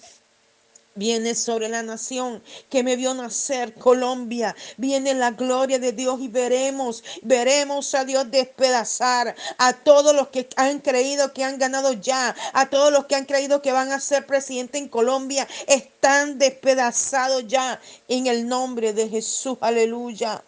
Viene 0.97 1.35
sobre 1.35 1.69
la 1.69 1.83
nación 1.83 2.43
que 2.71 2.83
me 2.83 2.97
vio 2.97 3.15
nacer, 3.15 3.75
Colombia. 3.75 4.57
Viene 4.79 5.15
la 5.15 5.31
gloria 5.31 5.79
de 5.79 5.93
Dios 5.93 6.21
y 6.21 6.29
veremos, 6.29 7.05
veremos 7.23 7.95
a 7.95 8.05
Dios 8.05 8.31
despedazar 8.31 9.37
a 9.59 9.73
todos 9.75 10.15
los 10.15 10.29
que 10.29 10.49
han 10.57 10.81
creído 10.81 11.35
que 11.35 11.45
han 11.45 11.59
ganado 11.59 11.93
ya, 11.93 12.35
a 12.53 12.71
todos 12.71 12.91
los 12.91 13.05
que 13.05 13.15
han 13.15 13.27
creído 13.27 13.63
que 13.63 13.73
van 13.73 13.93
a 13.93 14.01
ser 14.01 14.27
presidente 14.27 14.79
en 14.79 14.89
Colombia. 14.89 15.47
Están 15.67 16.39
despedazados 16.39 17.47
ya 17.47 17.79
en 18.09 18.27
el 18.27 18.49
nombre 18.49 18.93
de 18.93 19.09
Jesús. 19.09 19.59
Aleluya. 19.61 20.43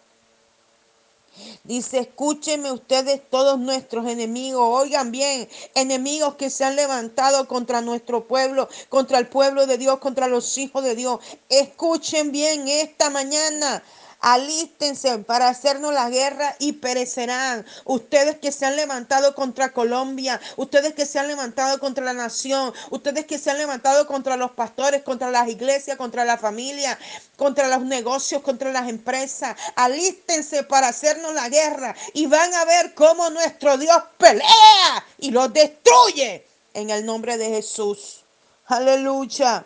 Dice, 1.63 1.99
escúchenme 1.99 2.71
ustedes 2.71 3.21
todos 3.29 3.59
nuestros 3.59 4.07
enemigos, 4.07 4.61
oigan 4.63 5.11
bien, 5.11 5.47
enemigos 5.75 6.35
que 6.35 6.49
se 6.49 6.63
han 6.65 6.75
levantado 6.75 7.47
contra 7.47 7.81
nuestro 7.81 8.27
pueblo, 8.27 8.69
contra 8.89 9.19
el 9.19 9.27
pueblo 9.27 9.65
de 9.67 9.77
Dios, 9.77 9.99
contra 9.99 10.27
los 10.27 10.57
hijos 10.57 10.83
de 10.83 10.95
Dios. 10.95 11.19
Escuchen 11.49 12.31
bien 12.31 12.67
esta 12.67 13.09
mañana 13.09 13.83
alístense 14.19 15.19
para 15.19 15.47
hacernos 15.47 15.93
la 15.93 16.09
guerra 16.09 16.55
y 16.59 16.73
perecerán. 16.73 17.65
Ustedes 17.85 18.37
que 18.37 18.51
se 18.51 18.65
han 18.65 18.75
levantado 18.75 19.33
contra 19.35 19.71
Colombia, 19.71 20.39
ustedes 20.57 20.93
que 20.93 21.05
se 21.05 21.19
han 21.19 21.27
levantado 21.27 21.79
contra 21.79 22.03
la 22.03 22.13
nación, 22.13 22.73
ustedes 22.89 23.25
que 23.25 23.37
se 23.37 23.51
han 23.51 23.57
levantado 23.57 24.07
contra 24.07 24.35
los 24.35 24.51
pastores, 24.51 25.03
contra 25.03 25.31
las 25.31 25.47
iglesias, 25.47 25.97
contra 25.97 26.25
la 26.25 26.37
familia, 26.37 26.97
contra 27.37 27.67
los 27.67 27.81
negocios, 27.81 28.41
contra 28.41 28.71
las 28.71 28.89
empresas. 28.89 29.55
Alístense 29.75 30.63
para 30.63 30.89
hacernos 30.89 31.33
la 31.33 31.49
guerra 31.49 31.95
y 32.13 32.27
van 32.27 32.53
a 32.53 32.65
ver 32.65 32.93
cómo 32.93 33.29
nuestro 33.29 33.77
Dios 33.77 33.97
pelea 34.17 35.05
y 35.17 35.31
los 35.31 35.51
destruye 35.53 36.45
en 36.73 36.89
el 36.89 37.05
nombre 37.05 37.37
de 37.37 37.49
Jesús. 37.49 38.23
Aleluya. 38.65 39.65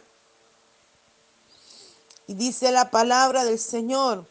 Y 2.26 2.36
dice 2.36 2.72
la 2.72 2.90
palabra 2.90 3.44
del 3.44 3.60
Señor 3.60 4.26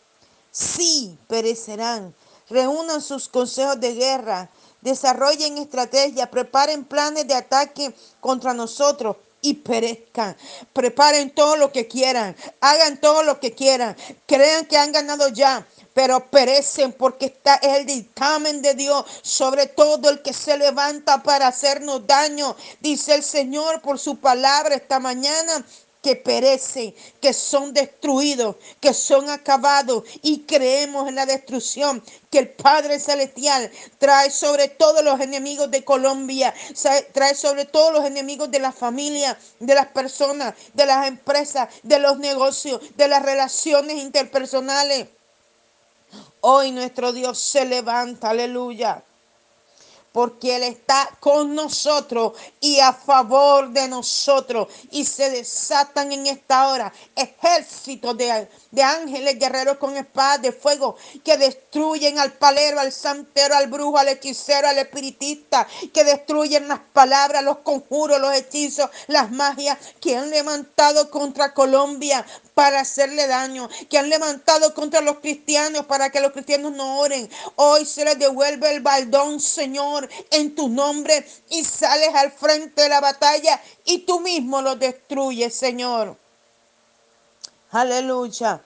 sí 0.53 1.19
perecerán. 1.27 2.15
Reúnan 2.49 3.01
sus 3.01 3.29
consejos 3.29 3.81
de 3.81 3.95
guerra, 3.95 4.51
desarrollen 4.83 5.59
estrategias, 5.59 6.29
preparen 6.29 6.85
planes 6.85 7.27
de 7.27 7.35
ataque 7.35 7.95
contra 8.21 8.53
nosotros 8.53 9.17
y 9.41 9.55
perezcan. 9.55 10.37
Preparen 10.73 11.35
todo 11.35 11.57
lo 11.57 11.73
que 11.73 11.89
quieran, 11.89 12.37
hagan 12.61 13.01
todo 13.01 13.23
lo 13.23 13.41
que 13.41 13.53
quieran, 13.53 13.97
crean 14.27 14.67
que 14.67 14.77
han 14.77 14.93
ganado 14.93 15.29
ya, 15.29 15.67
pero 15.95 16.31
perecen 16.31 16.93
porque 16.93 17.27
está 17.27 17.57
el 17.57 17.85
dictamen 17.85 18.63
de 18.63 18.75
Dios 18.75 19.05
sobre 19.23 19.67
todo 19.67 20.11
el 20.11 20.23
que 20.23 20.33
se 20.33 20.57
levanta 20.57 21.23
para 21.23 21.49
hacernos 21.49 22.07
daño. 22.07 22.57
Dice 22.81 23.15
el 23.15 23.23
Señor 23.23 23.83
por 23.83 23.99
su 23.99 24.17
palabra 24.19 24.75
esta 24.75 25.01
mañana 25.01 25.65
que 26.03 26.17
perecen, 26.17 26.95
que 27.21 27.33
son 27.33 27.73
destruidos, 27.73 28.57
que 28.81 28.93
son 28.93 29.31
acabados 29.31 30.03
y 30.21 30.41
creemos 30.41 31.09
en 31.09 31.15
la 31.15 31.27
destrucción 31.27 32.03
que 32.29 32.41
el 32.41 32.49
Padre 32.51 32.99
Celestial 32.99 33.71
trae 33.99 34.31
sobre 34.31 34.67
todos 34.69 35.05
los 35.05 35.21
enemigos 35.21 35.71
de 35.71 35.85
Colombia, 35.85 36.53
trae 37.13 37.35
sobre 37.37 37.67
todos 37.67 37.93
los 37.93 38.05
enemigos 38.05 38.51
de 38.51 38.59
la 38.59 38.73
familia, 38.73 39.39
de 39.61 39.75
las 39.75 39.87
personas, 39.87 40.55
de 40.75 40.87
las 40.87 41.07
empresas, 41.07 41.69
de 41.85 42.01
los 42.01 42.19
negocios, 42.19 42.81
de 42.97 43.07
las 43.07 43.23
relaciones 43.23 43.97
interpersonales. 43.97 45.07
Hoy 46.41 46.73
nuestro 46.73 47.13
Dios 47.13 47.39
se 47.39 47.65
levanta, 47.65 48.31
aleluya 48.31 49.05
porque 50.13 50.57
Él 50.57 50.63
está 50.65 51.09
con 51.21 51.55
nosotros 51.55 52.35
y 52.61 52.81
a 52.81 52.93
favor 52.93 53.71
de 53.71 53.89
nosotros. 53.89 54.69
Y 54.91 55.05
se 55.05 55.31
desatan 55.31 56.13
en 56.13 56.27
esta 56.27 56.69
hora 56.69 56.93
ejércitos 57.17 58.17
de, 58.17 58.49
de 58.71 58.83
ángeles 58.83 59.39
guerreros 59.39 59.79
con 59.79 59.97
espadas 59.97 60.43
de 60.43 60.53
fuego 60.53 60.97
que 61.25 61.37
destruyen 61.37 62.19
al 62.19 62.33
palero, 62.35 62.79
al 62.79 62.93
santero, 62.93 63.55
al 63.55 63.69
brujo, 63.69 63.99
al 63.99 64.09
hechicero, 64.09 64.69
al 64.69 64.79
espiritista, 64.79 65.67
que 65.93 66.05
destruyen 66.05 66.69
las 66.69 66.81
palabras, 66.93 67.43
los 67.43 67.59
conjuros, 67.59 68.21
los 68.21 68.35
hechizos, 68.35 68.91
las 69.09 69.31
magias 69.31 69.79
que 70.01 70.17
han 70.17 70.31
levantado 70.31 71.11
contra 71.11 71.55
Colombia 71.55 72.25
para 72.55 72.81
hacerle 72.81 73.27
daño, 73.27 73.69
que 73.89 73.99
han 73.99 74.09
levantado 74.09 74.75
contra 74.75 75.01
los 75.01 75.19
cristianos 75.21 75.87
para 75.87 76.11
que 76.11 76.21
los 76.21 76.33
cristianos 76.33 76.73
no 76.73 76.99
oren. 76.99 77.29
Hoy 77.57 77.85
se 77.87 78.05
les 78.05 78.19
devuelve 78.19 78.75
el 78.75 78.81
baldón, 78.81 79.41
Señor, 79.41 80.09
en 80.31 80.55
tu 80.55 80.69
nombre 80.69 81.27
y 81.49 81.65
sales 81.65 82.15
al 82.15 82.31
frente 82.31 82.83
de 82.83 82.89
la 82.89 83.01
batalla 83.01 83.61
y 83.85 84.01
tú 84.01 84.21
mismo 84.21 84.61
lo 84.61 84.77
destruyes, 84.77 85.55
Señor. 85.55 86.17
Aleluya. 87.71 88.63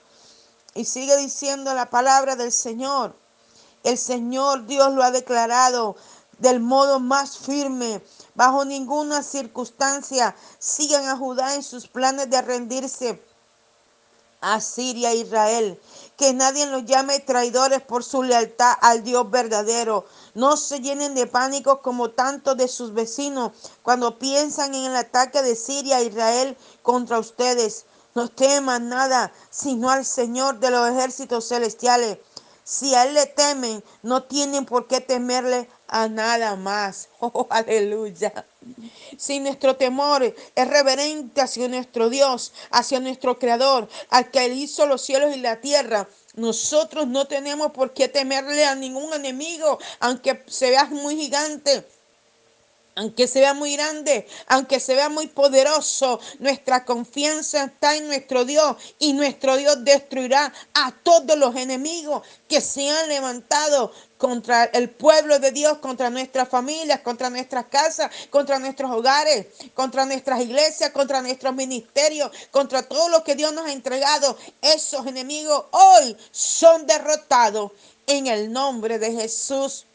Y 0.73 0.85
sigue 0.85 1.15
diciendo 1.17 1.73
la 1.73 1.89
palabra 1.89 2.35
del 2.35 2.51
Señor. 2.51 3.15
El 3.83 3.97
Señor 3.97 4.65
Dios 4.67 4.91
lo 4.93 5.01
ha 5.01 5.11
declarado 5.11 5.95
del 6.39 6.59
modo 6.59 6.99
más 6.99 7.37
firme. 7.37 8.01
Bajo 8.35 8.65
ninguna 8.65 9.23
circunstancia 9.23 10.35
sigan 10.59 11.07
a 11.07 11.17
Judá 11.17 11.55
en 11.55 11.63
sus 11.63 11.87
planes 11.87 12.29
de 12.29 12.41
rendirse 12.41 13.19
a 14.41 14.61
Siria 14.61 15.11
e 15.11 15.17
Israel. 15.17 15.79
Que 16.17 16.33
nadie 16.33 16.65
los 16.65 16.85
llame 16.85 17.19
traidores 17.19 17.81
por 17.81 18.03
su 18.03 18.23
lealtad 18.23 18.73
al 18.81 19.03
Dios 19.03 19.29
verdadero. 19.29 20.05
No 20.33 20.57
se 20.57 20.79
llenen 20.79 21.15
de 21.15 21.27
pánico 21.27 21.81
como 21.81 22.11
tantos 22.11 22.57
de 22.57 22.67
sus 22.67 22.93
vecinos 22.93 23.51
cuando 23.83 24.17
piensan 24.17 24.73
en 24.73 24.85
el 24.85 24.95
ataque 24.95 25.41
de 25.41 25.55
Siria 25.55 25.99
e 25.99 26.05
Israel 26.05 26.57
contra 26.81 27.19
ustedes. 27.19 27.85
No 28.15 28.29
teman 28.29 28.89
nada, 28.89 29.31
sino 29.49 29.89
al 29.89 30.03
Señor 30.05 30.59
de 30.59 30.71
los 30.71 30.89
ejércitos 30.89 31.47
celestiales. 31.47 32.17
Si 32.69 32.93
a 32.93 33.05
Él 33.05 33.13
le 33.13 33.25
temen, 33.27 33.81
no 34.03 34.23
tienen 34.23 34.65
por 34.65 34.87
qué 34.87 34.99
temerle 34.99 35.69
a 35.87 36.09
nada 36.09 36.57
más. 36.57 37.07
Oh, 37.21 37.47
aleluya. 37.49 38.45
Si 39.17 39.39
nuestro 39.39 39.77
temor 39.77 40.21
es 40.23 40.67
reverente 40.67 41.39
hacia 41.39 41.69
nuestro 41.69 42.09
Dios, 42.09 42.51
hacia 42.69 42.99
nuestro 42.99 43.39
Creador, 43.39 43.87
al 44.09 44.29
que 44.31 44.49
hizo 44.49 44.85
los 44.85 45.01
cielos 45.01 45.33
y 45.33 45.39
la 45.39 45.61
tierra, 45.61 46.09
nosotros 46.35 47.07
no 47.07 47.25
tenemos 47.25 47.71
por 47.71 47.93
qué 47.93 48.09
temerle 48.09 48.65
a 48.65 48.75
ningún 48.75 49.13
enemigo, 49.13 49.79
aunque 50.01 50.43
se 50.47 50.69
vea 50.69 50.85
muy 50.85 51.15
gigante 51.15 51.85
aunque 52.97 53.27
se 53.27 53.39
vea 53.39 53.53
muy 53.53 53.75
grande, 53.75 54.27
aunque 54.47 54.79
se 54.79 54.95
vea 54.95 55.07
muy 55.07 55.27
poderoso, 55.27 56.19
nuestra 56.39 56.83
confianza 56.83 57.65
está 57.65 57.95
en 57.95 58.07
nuestro 58.07 58.43
Dios 58.43 58.75
y 58.97 59.13
nuestro 59.13 59.55
Dios 59.55 59.85
destruirá 59.85 60.51
a 60.73 60.91
todos 61.03 61.37
los 61.37 61.55
enemigos 61.55 62.23
que 62.49 62.59
se 62.59 62.89
han 62.89 63.07
levantado 63.07 63.91
contra 64.17 64.63
el 64.63 64.89
pueblo 64.89 65.37
de 65.37 65.51
Dios, 65.51 65.77
contra 65.77 66.09
nuestras 66.09 66.49
familias, 66.49 67.01
contra 67.01 67.29
nuestras 67.29 67.65
casas, 67.65 68.09
contra 68.31 68.57
nuestros 68.57 68.89
hogares, 68.89 69.45
contra 69.75 70.03
nuestras 70.05 70.41
iglesias, 70.41 70.89
contra 70.89 71.21
nuestros 71.21 71.53
ministerios, 71.53 72.31
contra 72.49 72.81
todo 72.81 73.09
lo 73.09 73.23
que 73.23 73.35
Dios 73.35 73.53
nos 73.53 73.67
ha 73.67 73.73
entregado. 73.73 74.35
Esos 74.59 75.05
enemigos 75.05 75.65
hoy 75.69 76.17
son 76.31 76.87
derrotados 76.87 77.73
en 78.07 78.25
el 78.25 78.51
nombre 78.51 78.97
de 78.97 79.11
Jesús. 79.11 79.85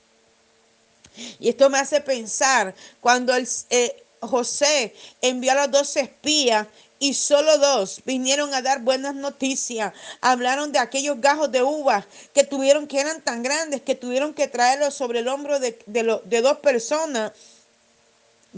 Y 1.38 1.48
esto 1.48 1.68
me 1.70 1.78
hace 1.78 2.00
pensar 2.00 2.74
cuando 3.00 3.32
eh, 3.70 4.04
José 4.20 4.94
envió 5.20 5.52
a 5.52 5.66
los 5.66 5.70
dos 5.70 5.96
espías 5.96 6.66
y 6.98 7.14
solo 7.14 7.58
dos 7.58 8.00
vinieron 8.04 8.54
a 8.54 8.62
dar 8.62 8.80
buenas 8.80 9.14
noticias. 9.14 9.92
Hablaron 10.20 10.70
de 10.70 10.78
aquellos 10.78 11.20
gajos 11.20 11.50
de 11.50 11.62
uvas 11.62 12.06
que 12.32 12.44
tuvieron, 12.44 12.86
que 12.86 13.00
eran 13.00 13.20
tan 13.22 13.42
grandes, 13.42 13.82
que 13.82 13.96
tuvieron 13.96 14.32
que 14.34 14.46
traerlos 14.46 14.94
sobre 14.94 15.18
el 15.18 15.28
hombro 15.28 15.58
de, 15.58 15.78
de 15.86 16.40
dos 16.40 16.58
personas 16.58 17.32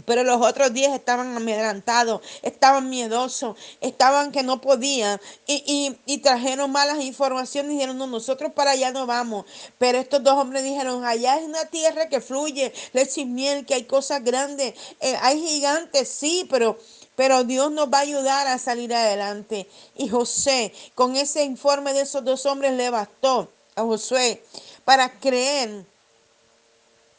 pero 0.03 0.23
los 0.23 0.41
otros 0.41 0.73
diez 0.73 0.91
estaban 0.93 1.35
amedrantados, 1.37 2.21
estaban 2.41 2.89
miedosos, 2.89 3.55
estaban 3.79 4.31
que 4.31 4.43
no 4.43 4.59
podían 4.59 5.21
y, 5.47 5.95
y, 6.05 6.17
trajeron 6.17 6.71
malas 6.71 6.99
informaciones 7.01 7.71
dijeron, 7.71 7.97
no, 7.97 8.07
nosotros 8.07 8.51
para 8.53 8.71
allá 8.71 8.91
no 8.91 9.05
vamos. 9.05 9.45
Pero 9.77 9.97
estos 9.97 10.23
dos 10.23 10.33
hombres 10.33 10.63
dijeron, 10.63 11.05
allá 11.05 11.37
es 11.37 11.45
una 11.45 11.65
tierra 11.65 12.09
que 12.09 12.19
fluye 12.19 12.73
leche 12.93 13.21
y 13.21 13.25
miel, 13.25 13.65
que 13.65 13.75
hay 13.75 13.83
cosas 13.83 14.23
grandes, 14.23 14.73
eh, 14.99 15.15
hay 15.21 15.39
gigantes, 15.39 16.09
sí, 16.09 16.47
pero, 16.49 16.77
pero 17.15 17.43
Dios 17.43 17.71
nos 17.71 17.87
va 17.87 17.99
a 17.99 18.01
ayudar 18.01 18.47
a 18.47 18.57
salir 18.57 18.93
adelante. 18.93 19.67
Y 19.95 20.09
José, 20.09 20.73
con 20.95 21.15
ese 21.15 21.43
informe 21.43 21.93
de 21.93 22.01
esos 22.01 22.23
dos 22.25 22.45
hombres, 22.45 22.73
le 22.73 22.89
bastó 22.89 23.49
a 23.75 23.83
Josué 23.83 24.43
para 24.83 25.19
creer 25.19 25.85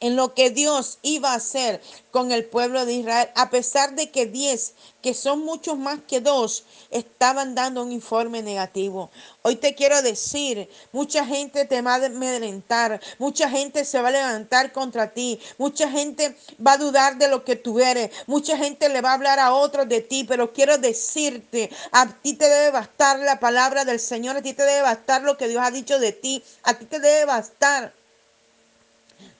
en 0.00 0.16
lo 0.16 0.34
que 0.34 0.50
Dios 0.50 0.98
iba 1.02 1.32
a 1.32 1.36
hacer 1.36 1.80
con 2.10 2.32
el 2.32 2.44
pueblo 2.44 2.84
de 2.84 2.94
Israel, 2.94 3.30
a 3.34 3.50
pesar 3.50 3.94
de 3.94 4.10
que 4.10 4.26
diez, 4.26 4.74
que 5.02 5.14
son 5.14 5.44
muchos 5.44 5.78
más 5.78 6.00
que 6.06 6.20
dos, 6.20 6.64
estaban 6.90 7.54
dando 7.54 7.82
un 7.82 7.92
informe 7.92 8.42
negativo. 8.42 9.10
Hoy 9.42 9.56
te 9.56 9.74
quiero 9.74 10.02
decir, 10.02 10.68
mucha 10.92 11.24
gente 11.24 11.64
te 11.64 11.80
va 11.80 11.94
a 11.94 12.06
amedrentar, 12.06 13.00
mucha 13.18 13.48
gente 13.48 13.84
se 13.84 14.00
va 14.00 14.08
a 14.08 14.12
levantar 14.12 14.72
contra 14.72 15.12
ti, 15.12 15.40
mucha 15.58 15.88
gente 15.88 16.36
va 16.64 16.72
a 16.72 16.78
dudar 16.78 17.16
de 17.16 17.28
lo 17.28 17.44
que 17.44 17.56
tú 17.56 17.80
eres, 17.80 18.10
mucha 18.26 18.56
gente 18.56 18.88
le 18.88 19.00
va 19.00 19.10
a 19.10 19.14
hablar 19.14 19.38
a 19.38 19.54
otros 19.54 19.88
de 19.88 20.00
ti, 20.00 20.24
pero 20.24 20.52
quiero 20.52 20.76
decirte, 20.78 21.70
a 21.92 22.06
ti 22.06 22.34
te 22.34 22.48
debe 22.48 22.70
bastar 22.70 23.18
la 23.20 23.40
palabra 23.40 23.84
del 23.84 24.00
Señor, 24.00 24.36
a 24.36 24.42
ti 24.42 24.52
te 24.52 24.64
debe 24.64 24.82
bastar 24.82 25.22
lo 25.22 25.36
que 25.36 25.48
Dios 25.48 25.62
ha 25.64 25.70
dicho 25.70 25.98
de 25.98 26.12
ti, 26.12 26.42
a 26.64 26.74
ti 26.74 26.84
te 26.84 27.00
debe 27.00 27.24
bastar 27.24 27.94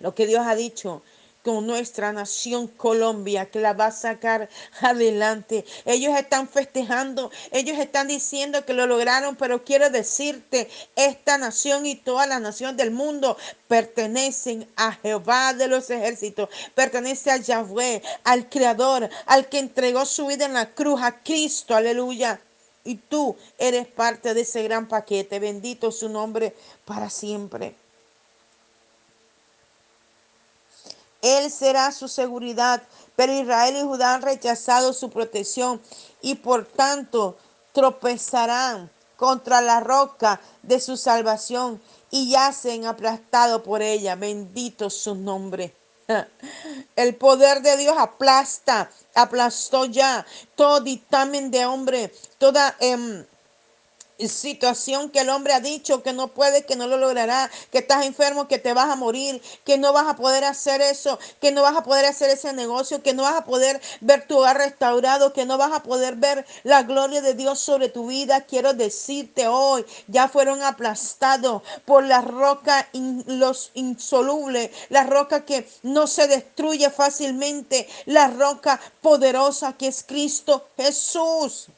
lo 0.01 0.15
que 0.15 0.27
Dios 0.27 0.47
ha 0.47 0.55
dicho 0.55 1.03
con 1.47 1.65
nuestra 1.65 2.13
nación 2.13 2.67
Colombia, 2.67 3.49
que 3.49 3.61
la 3.61 3.73
va 3.73 3.87
a 3.87 3.93
sacar 3.93 4.49
adelante. 4.81 5.65
Ellos 5.85 6.19
están 6.19 6.49
festejando, 6.49 7.31
ellos 7.53 7.79
están 7.79 8.09
diciendo 8.09 8.65
que 8.65 8.73
lo 8.73 8.89
lograron, 8.89 9.37
pero 9.37 9.63
quiero 9.63 9.89
decirte, 9.89 10.69
esta 10.97 11.39
nación 11.39 11.87
y 11.87 11.95
toda 11.95 12.27
la 12.27 12.41
nación 12.41 12.77
del 12.77 12.91
mundo 12.91 13.37
pertenecen 13.69 14.69
a 14.75 14.91
Jehová 14.95 15.55
de 15.55 15.69
los 15.69 15.89
ejércitos, 15.89 16.49
pertenece 16.75 17.31
a 17.31 17.37
Yahweh, 17.37 18.03
al 18.25 18.49
Creador, 18.49 19.09
al 19.27 19.49
que 19.49 19.61
entregó 19.61 20.05
su 20.05 20.27
vida 20.27 20.47
en 20.47 20.55
la 20.55 20.75
cruz, 20.75 21.01
a 21.01 21.23
Cristo, 21.23 21.77
aleluya. 21.77 22.41
Y 22.83 22.97
tú 22.97 23.37
eres 23.57 23.87
parte 23.87 24.35
de 24.35 24.41
ese 24.41 24.65
gran 24.65 24.89
paquete. 24.89 25.39
Bendito 25.39 25.93
su 25.93 26.09
nombre 26.09 26.55
para 26.85 27.09
siempre. 27.09 27.77
Él 31.27 31.51
será 31.51 31.91
su 31.91 32.07
seguridad, 32.07 32.85
pero 33.17 33.33
Israel 33.33 33.77
y 33.77 33.83
Judá 33.83 34.15
han 34.15 34.23
rechazado 34.23 34.93
su 34.93 35.11
protección 35.11 35.83
y 36.23 36.37
por 36.37 36.67
tanto 36.67 37.37
tropezarán 37.73 38.89
contra 39.17 39.61
la 39.61 39.81
roca 39.81 40.41
de 40.63 40.79
su 40.79 40.97
salvación 40.97 41.83
y 42.13 42.31
yacen 42.31 42.87
aplastados 42.87 43.63
por 43.63 43.83
ella. 43.83 44.15
Bendito 44.15 44.89
su 44.89 45.17
nombre. 45.17 45.75
El 46.97 47.17
poder 47.17 47.61
de 47.61 47.77
Dios 47.77 47.97
aplasta, 47.99 48.89
aplastó 49.13 49.87
ya 49.87 50.25
todo 50.55 50.81
dictamen 50.81 51.51
de 51.51 51.67
hombre, 51.67 52.15
toda... 52.39 52.77
Em, 52.79 53.27
situación 54.19 55.11
que 55.11 55.21
el 55.21 55.31
hombre 55.31 55.53
ha 55.53 55.61
dicho 55.61 56.03
que 56.03 56.13
no 56.13 56.29
puede, 56.29 56.65
que 56.65 56.77
no 56.77 56.87
lo 56.87 56.97
logrará, 56.97 57.51
que 57.71 57.79
estás 57.79 58.05
enfermo, 58.05 58.49
que 58.49 58.59
te 58.59 58.73
vas 58.73 58.91
a 58.91 58.97
morir, 58.97 59.43
que 59.65 59.79
no 59.79 59.93
vas 59.93 60.09
a 60.09 60.17
poder 60.17 60.45
hacer 60.45 60.81
eso, 60.81 61.19
que 61.41 61.53
no 61.53 61.63
vas 61.63 61.77
a 61.77 61.83
poder 61.83 62.07
hacer 62.07 62.31
ese 62.31 62.53
negocio, 62.53 63.03
que 63.03 63.15
no 63.15 63.25
vas 63.25 63.37
a 63.37 63.45
poder 63.45 63.81
ver 64.01 64.27
tu 64.27 64.39
hogar 64.39 64.59
restaurado, 64.59 65.33
que 65.33 65.45
no 65.45 65.59
vas 65.59 65.73
a 65.73 65.83
poder 65.83 66.17
ver 66.17 66.47
la 66.65 66.83
gloria 66.83 67.21
de 67.21 67.35
Dios 67.35 67.59
sobre 67.59 67.89
tu 67.89 68.07
vida. 68.07 68.43
Quiero 68.43 68.75
decirte 68.75 69.49
hoy, 69.49 69.85
ya 70.07 70.29
fueron 70.29 70.63
aplastados 70.63 71.63
por 71.85 72.05
la 72.05 72.21
roca 72.21 72.89
los 72.93 73.71
insolubles, 73.75 74.71
la 74.89 75.05
roca 75.05 75.45
que 75.45 75.69
no 75.83 76.07
se 76.07 76.27
destruye 76.27 76.91
fácilmente, 76.91 77.89
la 78.07 78.29
roca 78.29 78.81
poderosa 79.03 79.75
que 79.75 79.89
es 79.89 80.03
Cristo 80.03 80.69
Jesús. 80.77 81.69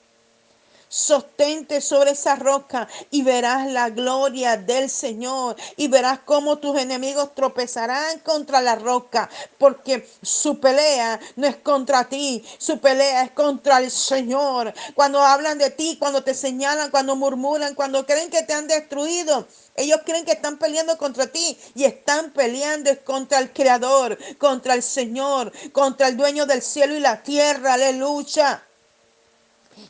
Sostente 0.88 1.80
sobre 1.80 2.12
esa 2.12 2.36
roca 2.36 2.88
y 3.10 3.22
verás 3.22 3.70
la 3.70 3.90
gloria 3.90 4.56
del 4.56 4.88
Señor 4.88 5.56
y 5.76 5.88
verás 5.88 6.20
cómo 6.24 6.58
tus 6.58 6.78
enemigos 6.78 7.34
tropezarán 7.34 8.20
contra 8.20 8.62
la 8.62 8.74
roca, 8.76 9.28
porque 9.58 10.08
su 10.22 10.60
pelea 10.60 11.20
no 11.36 11.46
es 11.46 11.56
contra 11.56 12.08
ti, 12.08 12.42
su 12.58 12.78
pelea 12.78 13.24
es 13.24 13.32
contra 13.32 13.78
el 13.78 13.90
Señor. 13.90 14.72
Cuando 14.94 15.20
hablan 15.20 15.58
de 15.58 15.70
ti, 15.70 15.96
cuando 15.98 16.24
te 16.24 16.34
señalan, 16.34 16.90
cuando 16.90 17.16
murmuran, 17.16 17.74
cuando 17.74 18.06
creen 18.06 18.30
que 18.30 18.42
te 18.42 18.54
han 18.54 18.66
destruido, 18.66 19.46
ellos 19.76 20.00
creen 20.04 20.24
que 20.24 20.32
están 20.32 20.58
peleando 20.58 20.96
contra 20.96 21.26
ti 21.26 21.58
y 21.74 21.84
están 21.84 22.32
peleando 22.32 22.90
contra 23.04 23.38
el 23.38 23.52
Creador, 23.52 24.18
contra 24.38 24.74
el 24.74 24.82
Señor, 24.82 25.52
contra 25.72 26.08
el 26.08 26.16
dueño 26.16 26.46
del 26.46 26.62
cielo 26.62 26.94
y 26.94 27.00
la 27.00 27.22
tierra. 27.22 27.74
Aleluya 27.74 28.67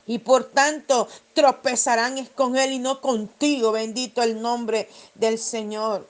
y 0.07 0.19
por 0.19 0.45
tanto 0.45 1.09
tropezarán 1.35 2.19
es 2.19 2.31
con 2.31 2.57
él 2.57 2.73
y 2.73 2.79
no 2.79 3.01
contigo. 3.01 3.73
Bendito 3.73 4.23
el 4.23 4.41
nombre 4.41 4.89
del 5.15 5.39
Señor. 5.39 6.07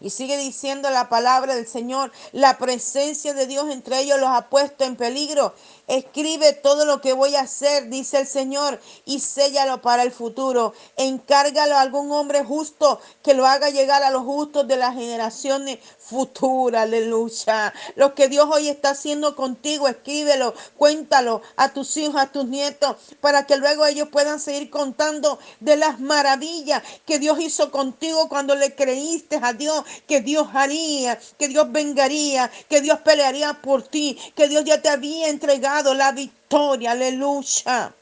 Y 0.00 0.08
sigue 0.08 0.38
diciendo 0.38 0.88
la 0.88 1.10
palabra 1.10 1.54
del 1.54 1.66
Señor, 1.66 2.10
la 2.32 2.56
presencia 2.56 3.34
de 3.34 3.46
Dios 3.46 3.70
entre 3.70 4.00
ellos 4.00 4.18
los 4.18 4.30
ha 4.30 4.48
puesto 4.48 4.84
en 4.84 4.96
peligro 4.96 5.54
Escribe 5.86 6.52
todo 6.52 6.84
lo 6.84 7.00
que 7.00 7.12
voy 7.12 7.36
a 7.36 7.42
hacer, 7.42 7.88
dice 7.88 8.18
el 8.18 8.26
Señor, 8.26 8.80
y 9.04 9.20
séllalo 9.20 9.80
para 9.82 10.02
el 10.02 10.10
futuro. 10.10 10.74
Encárgalo 10.96 11.76
a 11.76 11.80
algún 11.80 12.10
hombre 12.10 12.44
justo 12.44 13.00
que 13.22 13.34
lo 13.34 13.46
haga 13.46 13.70
llegar 13.70 14.02
a 14.02 14.10
los 14.10 14.24
justos 14.24 14.66
de 14.66 14.76
las 14.76 14.94
generaciones 14.94 15.78
futuras. 16.08 16.82
Aleluya. 16.82 17.72
Lo 17.96 18.14
que 18.14 18.28
Dios 18.28 18.48
hoy 18.50 18.68
está 18.68 18.90
haciendo 18.90 19.34
contigo, 19.36 19.88
escríbelo, 19.88 20.54
cuéntalo 20.76 21.42
a 21.56 21.72
tus 21.72 21.96
hijos, 21.96 22.16
a 22.16 22.26
tus 22.26 22.46
nietos, 22.46 22.96
para 23.20 23.46
que 23.46 23.56
luego 23.56 23.84
ellos 23.86 24.08
puedan 24.08 24.40
seguir 24.40 24.70
contando 24.70 25.38
de 25.60 25.76
las 25.76 26.00
maravillas 26.00 26.82
que 27.04 27.18
Dios 27.18 27.40
hizo 27.40 27.70
contigo 27.70 28.28
cuando 28.28 28.54
le 28.54 28.74
creíste 28.74 29.38
a 29.42 29.52
Dios, 29.52 29.84
que 30.06 30.20
Dios 30.20 30.48
haría, 30.54 31.18
que 31.38 31.48
Dios 31.48 31.70
vengaría, 31.70 32.50
que 32.68 32.80
Dios 32.80 33.00
pelearía 33.00 33.54
por 33.54 33.82
ti, 33.82 34.18
que 34.34 34.48
Dios 34.48 34.64
ya 34.64 34.80
te 34.80 34.88
había 34.88 35.28
entregado 35.28 35.94
la 35.94 36.12
victoria, 36.12 36.92
aleluya. 36.92 37.94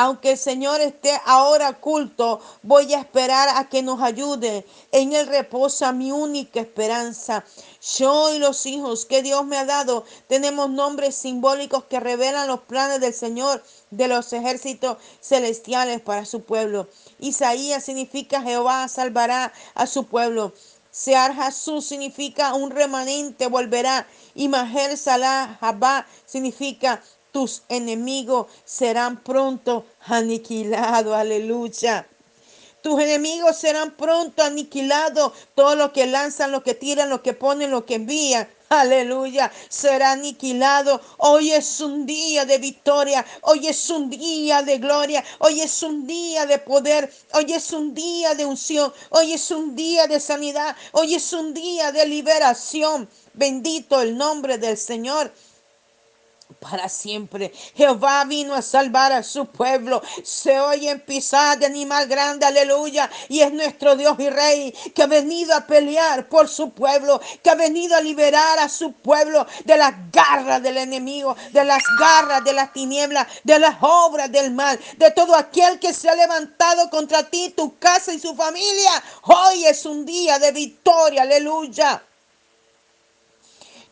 Aunque 0.00 0.30
el 0.30 0.38
Señor 0.38 0.80
esté 0.80 1.20
ahora 1.24 1.70
oculto, 1.70 2.40
voy 2.62 2.94
a 2.94 3.00
esperar 3.00 3.48
a 3.56 3.68
que 3.68 3.82
nos 3.82 4.00
ayude. 4.00 4.64
En 4.92 5.12
Él 5.12 5.26
reposa 5.26 5.92
mi 5.92 6.12
única 6.12 6.60
esperanza. 6.60 7.44
Yo 7.96 8.32
y 8.32 8.38
los 8.38 8.64
hijos 8.66 9.06
que 9.06 9.22
Dios 9.22 9.44
me 9.44 9.58
ha 9.58 9.64
dado 9.64 10.04
tenemos 10.28 10.70
nombres 10.70 11.16
simbólicos 11.16 11.82
que 11.86 11.98
revelan 11.98 12.46
los 12.46 12.60
planes 12.60 13.00
del 13.00 13.12
Señor 13.12 13.60
de 13.90 14.06
los 14.06 14.32
ejércitos 14.32 14.98
celestiales 15.20 16.00
para 16.00 16.26
su 16.26 16.44
pueblo. 16.44 16.86
Isaías 17.18 17.82
significa 17.82 18.40
Jehová 18.40 18.86
salvará 18.86 19.52
a 19.74 19.88
su 19.88 20.06
pueblo. 20.06 20.52
Sear 20.92 21.34
Jesús 21.34 21.86
significa 21.86 22.54
un 22.54 22.70
remanente 22.70 23.48
volverá. 23.48 24.06
Y 24.36 24.46
Maher 24.46 24.96
Salah 24.96 25.58
Jabá 25.60 26.06
significa 26.24 27.02
tus 27.32 27.62
enemigos 27.68 28.46
serán 28.64 29.22
pronto 29.22 29.84
aniquilados. 30.06 31.14
Aleluya. 31.14 32.06
Tus 32.82 33.00
enemigos 33.00 33.56
serán 33.56 33.96
pronto 33.96 34.42
aniquilados. 34.42 35.32
Todo 35.54 35.74
lo 35.74 35.92
que 35.92 36.06
lanzan, 36.06 36.52
lo 36.52 36.62
que 36.62 36.74
tiran, 36.74 37.10
lo 37.10 37.22
que 37.22 37.32
ponen, 37.32 37.70
lo 37.70 37.84
que 37.84 37.94
envían. 37.96 38.48
Aleluya, 38.68 39.50
será 39.70 40.12
aniquilado. 40.12 41.00
Hoy 41.16 41.52
es 41.52 41.80
un 41.80 42.04
día 42.04 42.44
de 42.44 42.58
victoria, 42.58 43.24
hoy 43.40 43.66
es 43.66 43.88
un 43.88 44.10
día 44.10 44.62
de 44.62 44.76
gloria, 44.76 45.24
hoy 45.38 45.62
es 45.62 45.82
un 45.82 46.06
día 46.06 46.44
de 46.44 46.58
poder, 46.58 47.10
hoy 47.32 47.50
es 47.54 47.72
un 47.72 47.94
día 47.94 48.34
de 48.34 48.44
unción, 48.44 48.92
hoy 49.08 49.32
es 49.32 49.50
un 49.50 49.74
día 49.74 50.06
de 50.06 50.20
sanidad, 50.20 50.76
hoy 50.92 51.14
es 51.14 51.32
un 51.32 51.54
día 51.54 51.92
de 51.92 52.06
liberación. 52.06 53.08
Bendito 53.32 54.02
el 54.02 54.18
nombre 54.18 54.58
del 54.58 54.76
Señor 54.76 55.32
para 56.60 56.88
siempre. 56.88 57.52
Jehová 57.74 58.24
vino 58.24 58.54
a 58.54 58.62
salvar 58.62 59.12
a 59.12 59.22
su 59.22 59.46
pueblo. 59.46 60.02
Se 60.22 60.60
oye 60.60 60.96
pisar 60.96 61.58
de 61.58 61.66
animal 61.66 62.08
grande, 62.08 62.46
aleluya. 62.46 63.10
Y 63.28 63.40
es 63.40 63.52
nuestro 63.52 63.96
Dios 63.96 64.16
y 64.18 64.28
Rey 64.28 64.72
que 64.94 65.02
ha 65.02 65.06
venido 65.06 65.54
a 65.54 65.66
pelear 65.66 66.28
por 66.28 66.48
su 66.48 66.70
pueblo, 66.70 67.20
que 67.42 67.50
ha 67.50 67.54
venido 67.54 67.96
a 67.96 68.00
liberar 68.00 68.58
a 68.58 68.68
su 68.68 68.92
pueblo 68.92 69.46
de 69.64 69.76
las 69.76 69.94
garras 70.12 70.62
del 70.62 70.78
enemigo, 70.78 71.36
de 71.52 71.64
las 71.64 71.82
garras 71.98 72.44
de 72.44 72.52
las 72.52 72.72
tinieblas, 72.72 73.26
de 73.44 73.58
las 73.58 73.76
obras 73.80 74.30
del 74.30 74.52
mal, 74.52 74.78
de 74.96 75.10
todo 75.12 75.34
aquel 75.36 75.78
que 75.78 75.94
se 75.94 76.08
ha 76.08 76.14
levantado 76.14 76.90
contra 76.90 77.28
ti, 77.28 77.52
tu 77.56 77.78
casa 77.78 78.12
y 78.12 78.18
su 78.18 78.34
familia. 78.34 79.02
Hoy 79.22 79.64
es 79.66 79.86
un 79.86 80.04
día 80.04 80.38
de 80.38 80.52
victoria, 80.52 81.22
aleluya. 81.22 82.02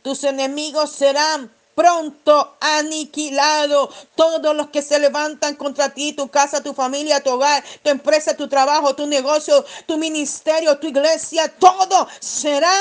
Tus 0.03 0.23
enemigos 0.23 0.93
serán 0.93 1.51
pronto 1.77 2.57
aniquilado. 2.59 3.91
Todos 4.17 4.57
los 4.57 4.71
que 4.71 4.83
se 4.83 4.99
levantan 4.99 5.55
contra 5.55 5.91
ti, 5.91 6.15
tu 6.15 6.29
casa, 6.29 6.63
tu 6.63 6.73
familia, 6.73 7.23
tu 7.23 7.31
hogar, 7.31 7.63
tu 7.83 7.91
empresa, 7.91 8.35
tu 8.35 8.49
trabajo, 8.49 8.97
tu 8.97 9.07
negocio, 9.07 9.65
tu 9.87 9.99
ministerio, 9.99 10.79
tu 10.79 10.89
iglesia, 10.89 11.55
todo 11.57 12.09
será 12.19 12.73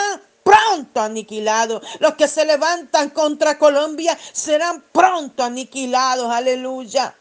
pronto 0.44 1.02
aniquilado. 1.02 1.82
Los 2.00 2.16
que 2.16 2.28
se 2.28 2.46
levantan 2.46 3.10
contra 3.10 3.60
Colombia 3.60 4.18
serán 4.32 4.84
pronto 4.92 5.44
aniquilados. 5.44 6.32
Aleluya. 6.32 7.14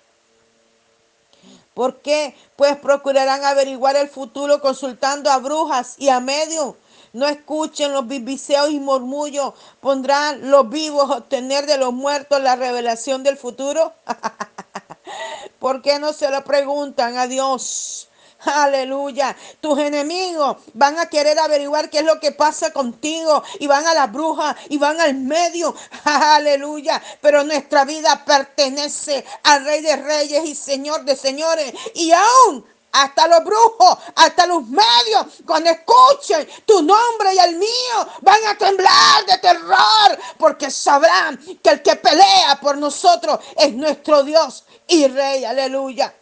¿Por 1.74 2.02
qué? 2.02 2.36
Pues 2.54 2.76
procurarán 2.76 3.44
averiguar 3.44 3.96
el 3.96 4.08
futuro 4.08 4.60
consultando 4.60 5.28
a 5.28 5.38
brujas 5.38 5.96
y 5.98 6.08
a 6.08 6.20
medios 6.20 6.76
no 7.14 7.26
escuchen 7.26 7.92
los 7.92 8.06
bibiseos 8.06 8.70
y 8.70 8.80
murmullos. 8.80 9.54
¿Pondrán 9.80 10.50
los 10.50 10.68
vivos 10.68 11.10
obtener 11.10 11.64
de 11.64 11.78
los 11.78 11.92
muertos 11.92 12.42
la 12.42 12.56
revelación 12.56 13.22
del 13.22 13.38
futuro? 13.38 13.94
¿Por 15.60 15.80
qué 15.80 15.98
no 15.98 16.12
se 16.12 16.30
lo 16.30 16.44
preguntan 16.44 17.16
a 17.16 17.26
Dios? 17.26 18.08
Aleluya. 18.46 19.34
Tus 19.60 19.78
enemigos 19.78 20.56
van 20.74 20.98
a 20.98 21.06
querer 21.06 21.38
averiguar 21.38 21.88
qué 21.88 21.98
es 21.98 22.04
lo 22.04 22.20
que 22.20 22.32
pasa 22.32 22.72
contigo 22.72 23.42
y 23.58 23.66
van 23.66 23.86
a 23.86 23.94
la 23.94 24.08
bruja 24.08 24.56
y 24.68 24.76
van 24.76 25.00
al 25.00 25.14
medio. 25.14 25.74
Aleluya. 26.04 27.02
Pero 27.20 27.44
nuestra 27.44 27.84
vida 27.84 28.24
pertenece 28.24 29.24
al 29.44 29.64
Rey 29.64 29.80
de 29.82 29.96
Reyes 29.96 30.44
y 30.44 30.54
Señor 30.54 31.04
de 31.04 31.16
Señores. 31.16 31.72
Y 31.94 32.12
aún 32.12 32.64
hasta 32.94 33.26
los 33.26 33.42
brujos, 33.44 33.98
hasta 34.14 34.46
los 34.46 34.66
medios, 34.68 35.26
cuando 35.44 35.68
escuchen 35.68 36.48
tu 36.64 36.80
nombre 36.80 37.34
y 37.34 37.38
el 37.38 37.56
mío, 37.56 38.06
van 38.20 38.38
a 38.46 38.56
temblar 38.56 39.26
de 39.26 39.38
terror, 39.38 40.18
porque 40.38 40.70
sabrán 40.70 41.36
que 41.60 41.70
el 41.70 41.82
que 41.82 41.96
pelea 41.96 42.58
por 42.60 42.78
nosotros 42.78 43.40
es 43.56 43.74
nuestro 43.74 44.22
Dios 44.22 44.64
y 44.86 45.08
Rey. 45.08 45.44
Aleluya. 45.44 46.14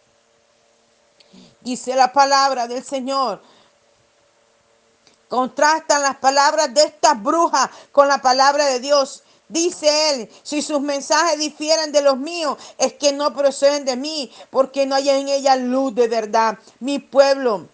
Dice 1.61 1.95
la 1.95 2.11
palabra 2.11 2.67
del 2.67 2.83
Señor. 2.83 3.39
Contrastan 5.29 6.01
las 6.01 6.15
palabras 6.15 6.73
de 6.73 6.85
estas 6.85 7.21
brujas 7.21 7.69
con 7.91 8.07
la 8.07 8.17
palabra 8.19 8.65
de 8.65 8.79
Dios. 8.79 9.21
Dice 9.53 10.09
él, 10.09 10.29
si 10.41 10.63
sus 10.63 10.81
mensajes 10.81 11.37
difieren 11.37 11.91
de 11.91 12.01
los 12.01 12.17
míos, 12.17 12.57
es 12.79 12.93
que 12.93 13.13
no 13.13 13.35
proceden 13.35 13.85
de 13.85 13.95
mí, 13.95 14.31
porque 14.49 14.87
no 14.87 14.95
hay 14.95 15.09
en 15.09 15.27
ella 15.29 15.55
luz 15.55 15.93
de 15.93 16.07
verdad. 16.07 16.57
Mi 16.79 16.97
pueblo, 16.97 17.67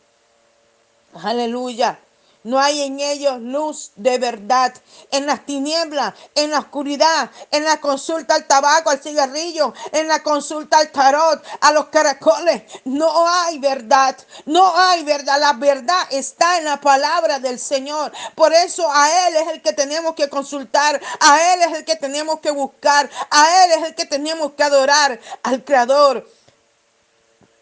aleluya, 1.13 1.97
no 2.43 2.57
hay 2.57 2.83
en 2.83 3.01
ellos 3.01 3.41
luz 3.41 3.91
de 3.97 4.17
verdad. 4.17 4.73
En 5.11 5.25
las 5.25 5.45
tinieblas, 5.45 6.13
en 6.35 6.51
la 6.51 6.59
oscuridad, 6.59 7.29
en 7.51 7.65
la 7.65 7.81
consulta 7.81 8.35
al 8.35 8.45
tabaco, 8.45 8.89
al 8.89 9.01
cigarrillo, 9.01 9.73
en 9.91 10.07
la 10.07 10.23
consulta 10.23 10.77
al 10.77 10.89
tarot, 10.89 11.43
a 11.59 11.73
los 11.73 11.87
caracoles. 11.87 12.63
No 12.85 13.27
hay 13.27 13.59
verdad. 13.59 14.17
No 14.45 14.73
hay 14.73 15.03
verdad. 15.03 15.37
La 15.39 15.53
verdad 15.53 16.01
está 16.11 16.57
en 16.57 16.65
la 16.65 16.79
palabra 16.79 17.39
del 17.39 17.59
Señor. 17.59 18.13
Por 18.35 18.53
eso 18.53 18.89
a 18.89 19.27
Él 19.27 19.35
es 19.35 19.47
el 19.49 19.61
que 19.61 19.73
tenemos 19.73 20.15
que 20.15 20.29
consultar. 20.29 20.99
A 21.19 21.53
Él 21.53 21.61
es 21.63 21.77
el 21.79 21.85
que 21.85 21.97
tenemos 21.97 22.39
que 22.39 22.51
buscar. 22.51 23.09
A 23.29 23.65
Él 23.65 23.71
es 23.79 23.87
el 23.89 23.95
que 23.95 24.05
tenemos 24.05 24.53
que 24.53 24.63
adorar. 24.63 25.19
Al 25.43 25.65
Creador 25.65 26.25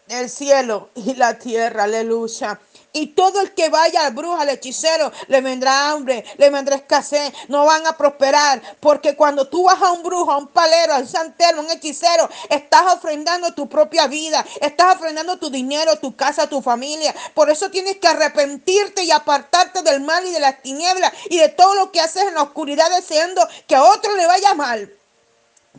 del 0.06 0.30
cielo 0.30 0.90
y 0.94 1.14
la 1.16 1.36
tierra. 1.36 1.82
Aleluya. 1.82 2.60
Y 2.92 3.08
todo 3.08 3.40
el 3.40 3.54
que 3.54 3.68
vaya 3.68 4.06
al 4.06 4.14
brujo, 4.14 4.36
al 4.36 4.48
hechicero, 4.48 5.12
le 5.28 5.40
vendrá 5.40 5.90
hambre, 5.90 6.24
le 6.38 6.50
vendrá 6.50 6.76
escasez, 6.76 7.32
no 7.48 7.64
van 7.66 7.86
a 7.86 7.96
prosperar. 7.96 8.62
Porque 8.80 9.14
cuando 9.14 9.46
tú 9.48 9.64
vas 9.64 9.80
a 9.82 9.92
un 9.92 10.02
brujo, 10.02 10.32
a 10.32 10.38
un 10.38 10.48
palero, 10.48 10.94
a 10.94 10.98
un 10.98 11.06
santero, 11.06 11.58
a 11.58 11.62
un 11.62 11.70
hechicero, 11.70 12.28
estás 12.48 12.94
ofrendando 12.94 13.52
tu 13.52 13.68
propia 13.68 14.06
vida, 14.06 14.44
estás 14.60 14.96
ofrendando 14.96 15.38
tu 15.38 15.50
dinero, 15.50 15.98
tu 15.98 16.16
casa, 16.16 16.48
tu 16.48 16.62
familia. 16.62 17.14
Por 17.34 17.50
eso 17.50 17.70
tienes 17.70 17.98
que 17.98 18.08
arrepentirte 18.08 19.04
y 19.04 19.10
apartarte 19.10 19.82
del 19.82 20.00
mal 20.00 20.26
y 20.26 20.30
de 20.30 20.40
las 20.40 20.62
tinieblas 20.62 21.12
y 21.28 21.38
de 21.38 21.50
todo 21.50 21.74
lo 21.74 21.92
que 21.92 22.00
haces 22.00 22.24
en 22.24 22.34
la 22.34 22.42
oscuridad 22.42 22.90
deseando 22.90 23.46
que 23.66 23.76
a 23.76 23.84
otro 23.84 24.16
le 24.16 24.26
vaya 24.26 24.54
mal. 24.54 24.97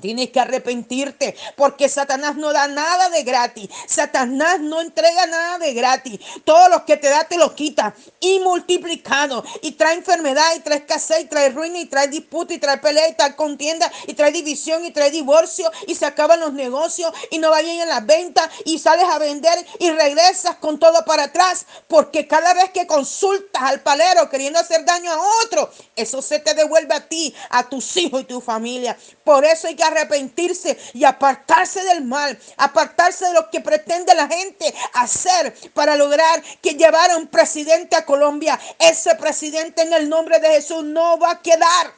Tienes 0.01 0.29
que 0.31 0.39
arrepentirte 0.39 1.35
porque 1.55 1.89
Satanás 1.89 2.35
no 2.35 2.53
da 2.53 2.67
nada 2.67 3.09
de 3.09 3.23
gratis. 3.23 3.69
Satanás 3.87 4.59
no 4.59 4.81
entrega 4.81 5.25
nada 5.27 5.57
de 5.59 5.73
gratis. 5.73 6.19
Todo 6.43 6.69
lo 6.69 6.85
que 6.85 6.97
te 6.97 7.09
da 7.09 7.23
te 7.25 7.37
lo 7.37 7.53
quita 7.55 7.93
y 8.19 8.39
multiplicado. 8.39 9.43
Y 9.61 9.73
trae 9.73 9.95
enfermedad 9.95 10.55
y 10.55 10.59
trae 10.61 10.79
escasez 10.79 11.21
y 11.21 11.25
trae 11.25 11.49
ruina 11.49 11.79
y 11.79 11.85
trae 11.85 12.07
disputa 12.07 12.53
y 12.53 12.59
trae 12.59 12.77
pelea 12.77 13.09
y 13.09 13.13
trae 13.13 13.35
contienda 13.35 13.91
y 14.07 14.13
trae 14.13 14.31
división 14.31 14.85
y 14.85 14.91
trae 14.91 15.11
divorcio 15.11 15.69
y 15.87 15.95
se 15.95 16.05
acaban 16.05 16.39
los 16.39 16.53
negocios 16.53 17.11
y 17.31 17.37
no 17.39 17.51
va 17.51 17.61
bien 17.61 17.81
en 17.81 17.89
las 17.89 18.05
ventas 18.05 18.49
y 18.65 18.79
sales 18.79 19.05
a 19.05 19.19
vender 19.19 19.65
y 19.79 19.89
regresas 19.91 20.55
con 20.55 20.79
todo 20.79 21.03
para 21.05 21.23
atrás 21.23 21.65
porque 21.87 22.27
cada 22.27 22.53
vez 22.53 22.71
que 22.71 22.87
consultas 22.87 23.61
al 23.63 23.81
palero 23.81 24.29
queriendo 24.29 24.59
hacer 24.59 24.85
daño 24.85 25.11
a 25.11 25.19
otro, 25.43 25.71
eso 25.95 26.21
se 26.21 26.39
te 26.39 26.53
devuelve 26.53 26.93
a 26.93 27.07
ti, 27.07 27.33
a 27.49 27.67
tus 27.67 27.97
hijos 27.97 28.21
y 28.21 28.25
tu 28.25 28.41
familia. 28.41 28.97
Por 29.29 29.45
eso 29.45 29.67
hay 29.67 29.75
que 29.75 29.83
arrepentirse 29.83 30.75
y 30.91 31.03
apartarse 31.03 31.83
del 31.83 32.03
mal, 32.03 32.35
apartarse 32.57 33.27
de 33.27 33.33
lo 33.33 33.51
que 33.51 33.61
pretende 33.61 34.15
la 34.15 34.27
gente 34.27 34.73
hacer 34.93 35.53
para 35.75 35.95
lograr 35.95 36.41
que 36.63 36.73
llevar 36.73 37.11
a 37.11 37.17
un 37.17 37.27
presidente 37.27 37.95
a 37.95 38.07
Colombia. 38.07 38.59
Ese 38.79 39.13
presidente 39.13 39.83
en 39.83 39.93
el 39.93 40.09
nombre 40.09 40.39
de 40.39 40.47
Jesús 40.47 40.83
no 40.83 41.19
va 41.19 41.29
a 41.29 41.41
quedar. 41.43 41.93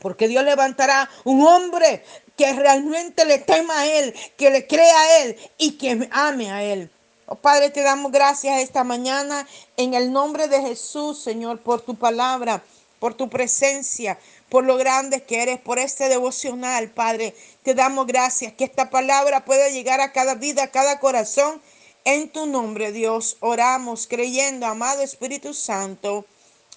Porque 0.00 0.26
Dios 0.26 0.42
levantará 0.42 1.08
un 1.22 1.46
hombre 1.46 2.02
que 2.36 2.52
realmente 2.52 3.24
le 3.24 3.38
tema 3.38 3.78
a 3.78 3.86
Él, 3.86 4.12
que 4.36 4.50
le 4.50 4.66
crea 4.66 5.00
a 5.00 5.18
Él 5.18 5.36
y 5.56 5.78
que 5.78 6.08
ame 6.10 6.50
a 6.50 6.64
Él. 6.64 6.90
Oh 7.26 7.36
Padre, 7.36 7.70
te 7.70 7.82
damos 7.82 8.10
gracias 8.10 8.60
esta 8.60 8.82
mañana 8.82 9.46
en 9.76 9.94
el 9.94 10.10
nombre 10.12 10.48
de 10.48 10.62
Jesús, 10.62 11.22
Señor, 11.22 11.60
por 11.60 11.80
tu 11.82 11.94
palabra, 11.94 12.60
por 12.98 13.14
tu 13.14 13.28
presencia, 13.28 14.18
por 14.48 14.64
lo 14.64 14.76
grande 14.76 15.22
que 15.22 15.42
eres, 15.42 15.60
por 15.60 15.78
este 15.78 16.08
devocional, 16.08 16.88
Padre. 16.88 17.34
Te 17.62 17.74
damos 17.74 18.06
gracias 18.06 18.52
que 18.54 18.64
esta 18.64 18.90
palabra 18.90 19.44
pueda 19.44 19.68
llegar 19.68 20.00
a 20.00 20.12
cada 20.12 20.34
vida, 20.34 20.64
a 20.64 20.70
cada 20.70 21.00
corazón. 21.00 21.60
En 22.04 22.30
tu 22.30 22.46
nombre, 22.46 22.92
Dios, 22.92 23.36
oramos 23.40 24.06
creyendo, 24.06 24.66
amado 24.66 25.02
Espíritu 25.02 25.52
Santo. 25.52 26.24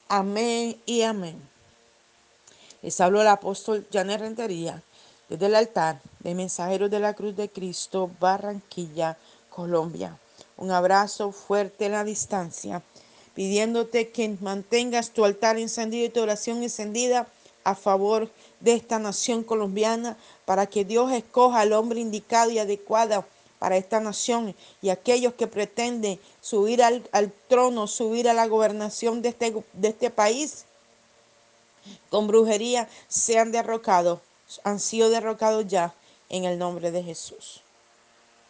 Amén 0.09 0.75
y 0.85 1.03
amén. 1.03 1.41
Les 2.81 2.99
habló 2.99 3.21
el 3.21 3.27
apóstol 3.27 3.87
Janet 3.93 4.19
Rentería 4.19 4.83
desde 5.29 5.45
el 5.45 5.55
altar 5.55 6.01
de 6.19 6.35
Mensajeros 6.35 6.91
de 6.91 6.99
la 6.99 7.13
Cruz 7.13 7.37
de 7.37 7.47
Cristo, 7.47 8.11
Barranquilla, 8.19 9.17
Colombia. 9.49 10.17
Un 10.57 10.71
abrazo 10.71 11.31
fuerte 11.31 11.85
en 11.85 11.93
la 11.93 12.03
distancia, 12.03 12.81
pidiéndote 13.33 14.09
que 14.09 14.35
mantengas 14.41 15.11
tu 15.11 15.23
altar 15.23 15.57
encendido 15.57 16.05
y 16.05 16.09
tu 16.09 16.21
oración 16.21 16.61
encendida 16.63 17.27
a 17.63 17.75
favor 17.75 18.29
de 18.59 18.73
esta 18.73 18.99
nación 18.99 19.43
colombiana 19.43 20.17
para 20.45 20.67
que 20.67 20.85
Dios 20.85 21.11
escoja 21.11 21.61
al 21.61 21.73
hombre 21.73 21.99
indicado 21.99 22.51
y 22.51 22.59
adecuado 22.59 23.25
para 23.59 23.77
esta 23.77 23.99
nación 23.99 24.55
y 24.81 24.89
aquellos 24.89 25.33
que 25.35 25.47
pretenden 25.47 26.19
subir 26.41 26.81
al, 26.81 27.07
al 27.11 27.31
trono, 27.47 27.85
subir 27.87 28.27
a 28.27 28.33
la 28.33 28.47
gobernación 28.47 29.21
de 29.21 29.29
este, 29.29 29.53
de 29.73 29.87
este 29.87 30.09
país 30.09 30.65
con 32.09 32.27
brujería 32.27 32.89
sean 33.07 33.51
derrocados, 33.51 34.19
han 34.63 34.79
sido 34.79 35.09
derrocados 35.09 35.67
ya 35.67 35.93
en 36.29 36.45
el 36.45 36.57
nombre 36.57 36.91
de 36.91 37.03
Jesús. 37.03 37.61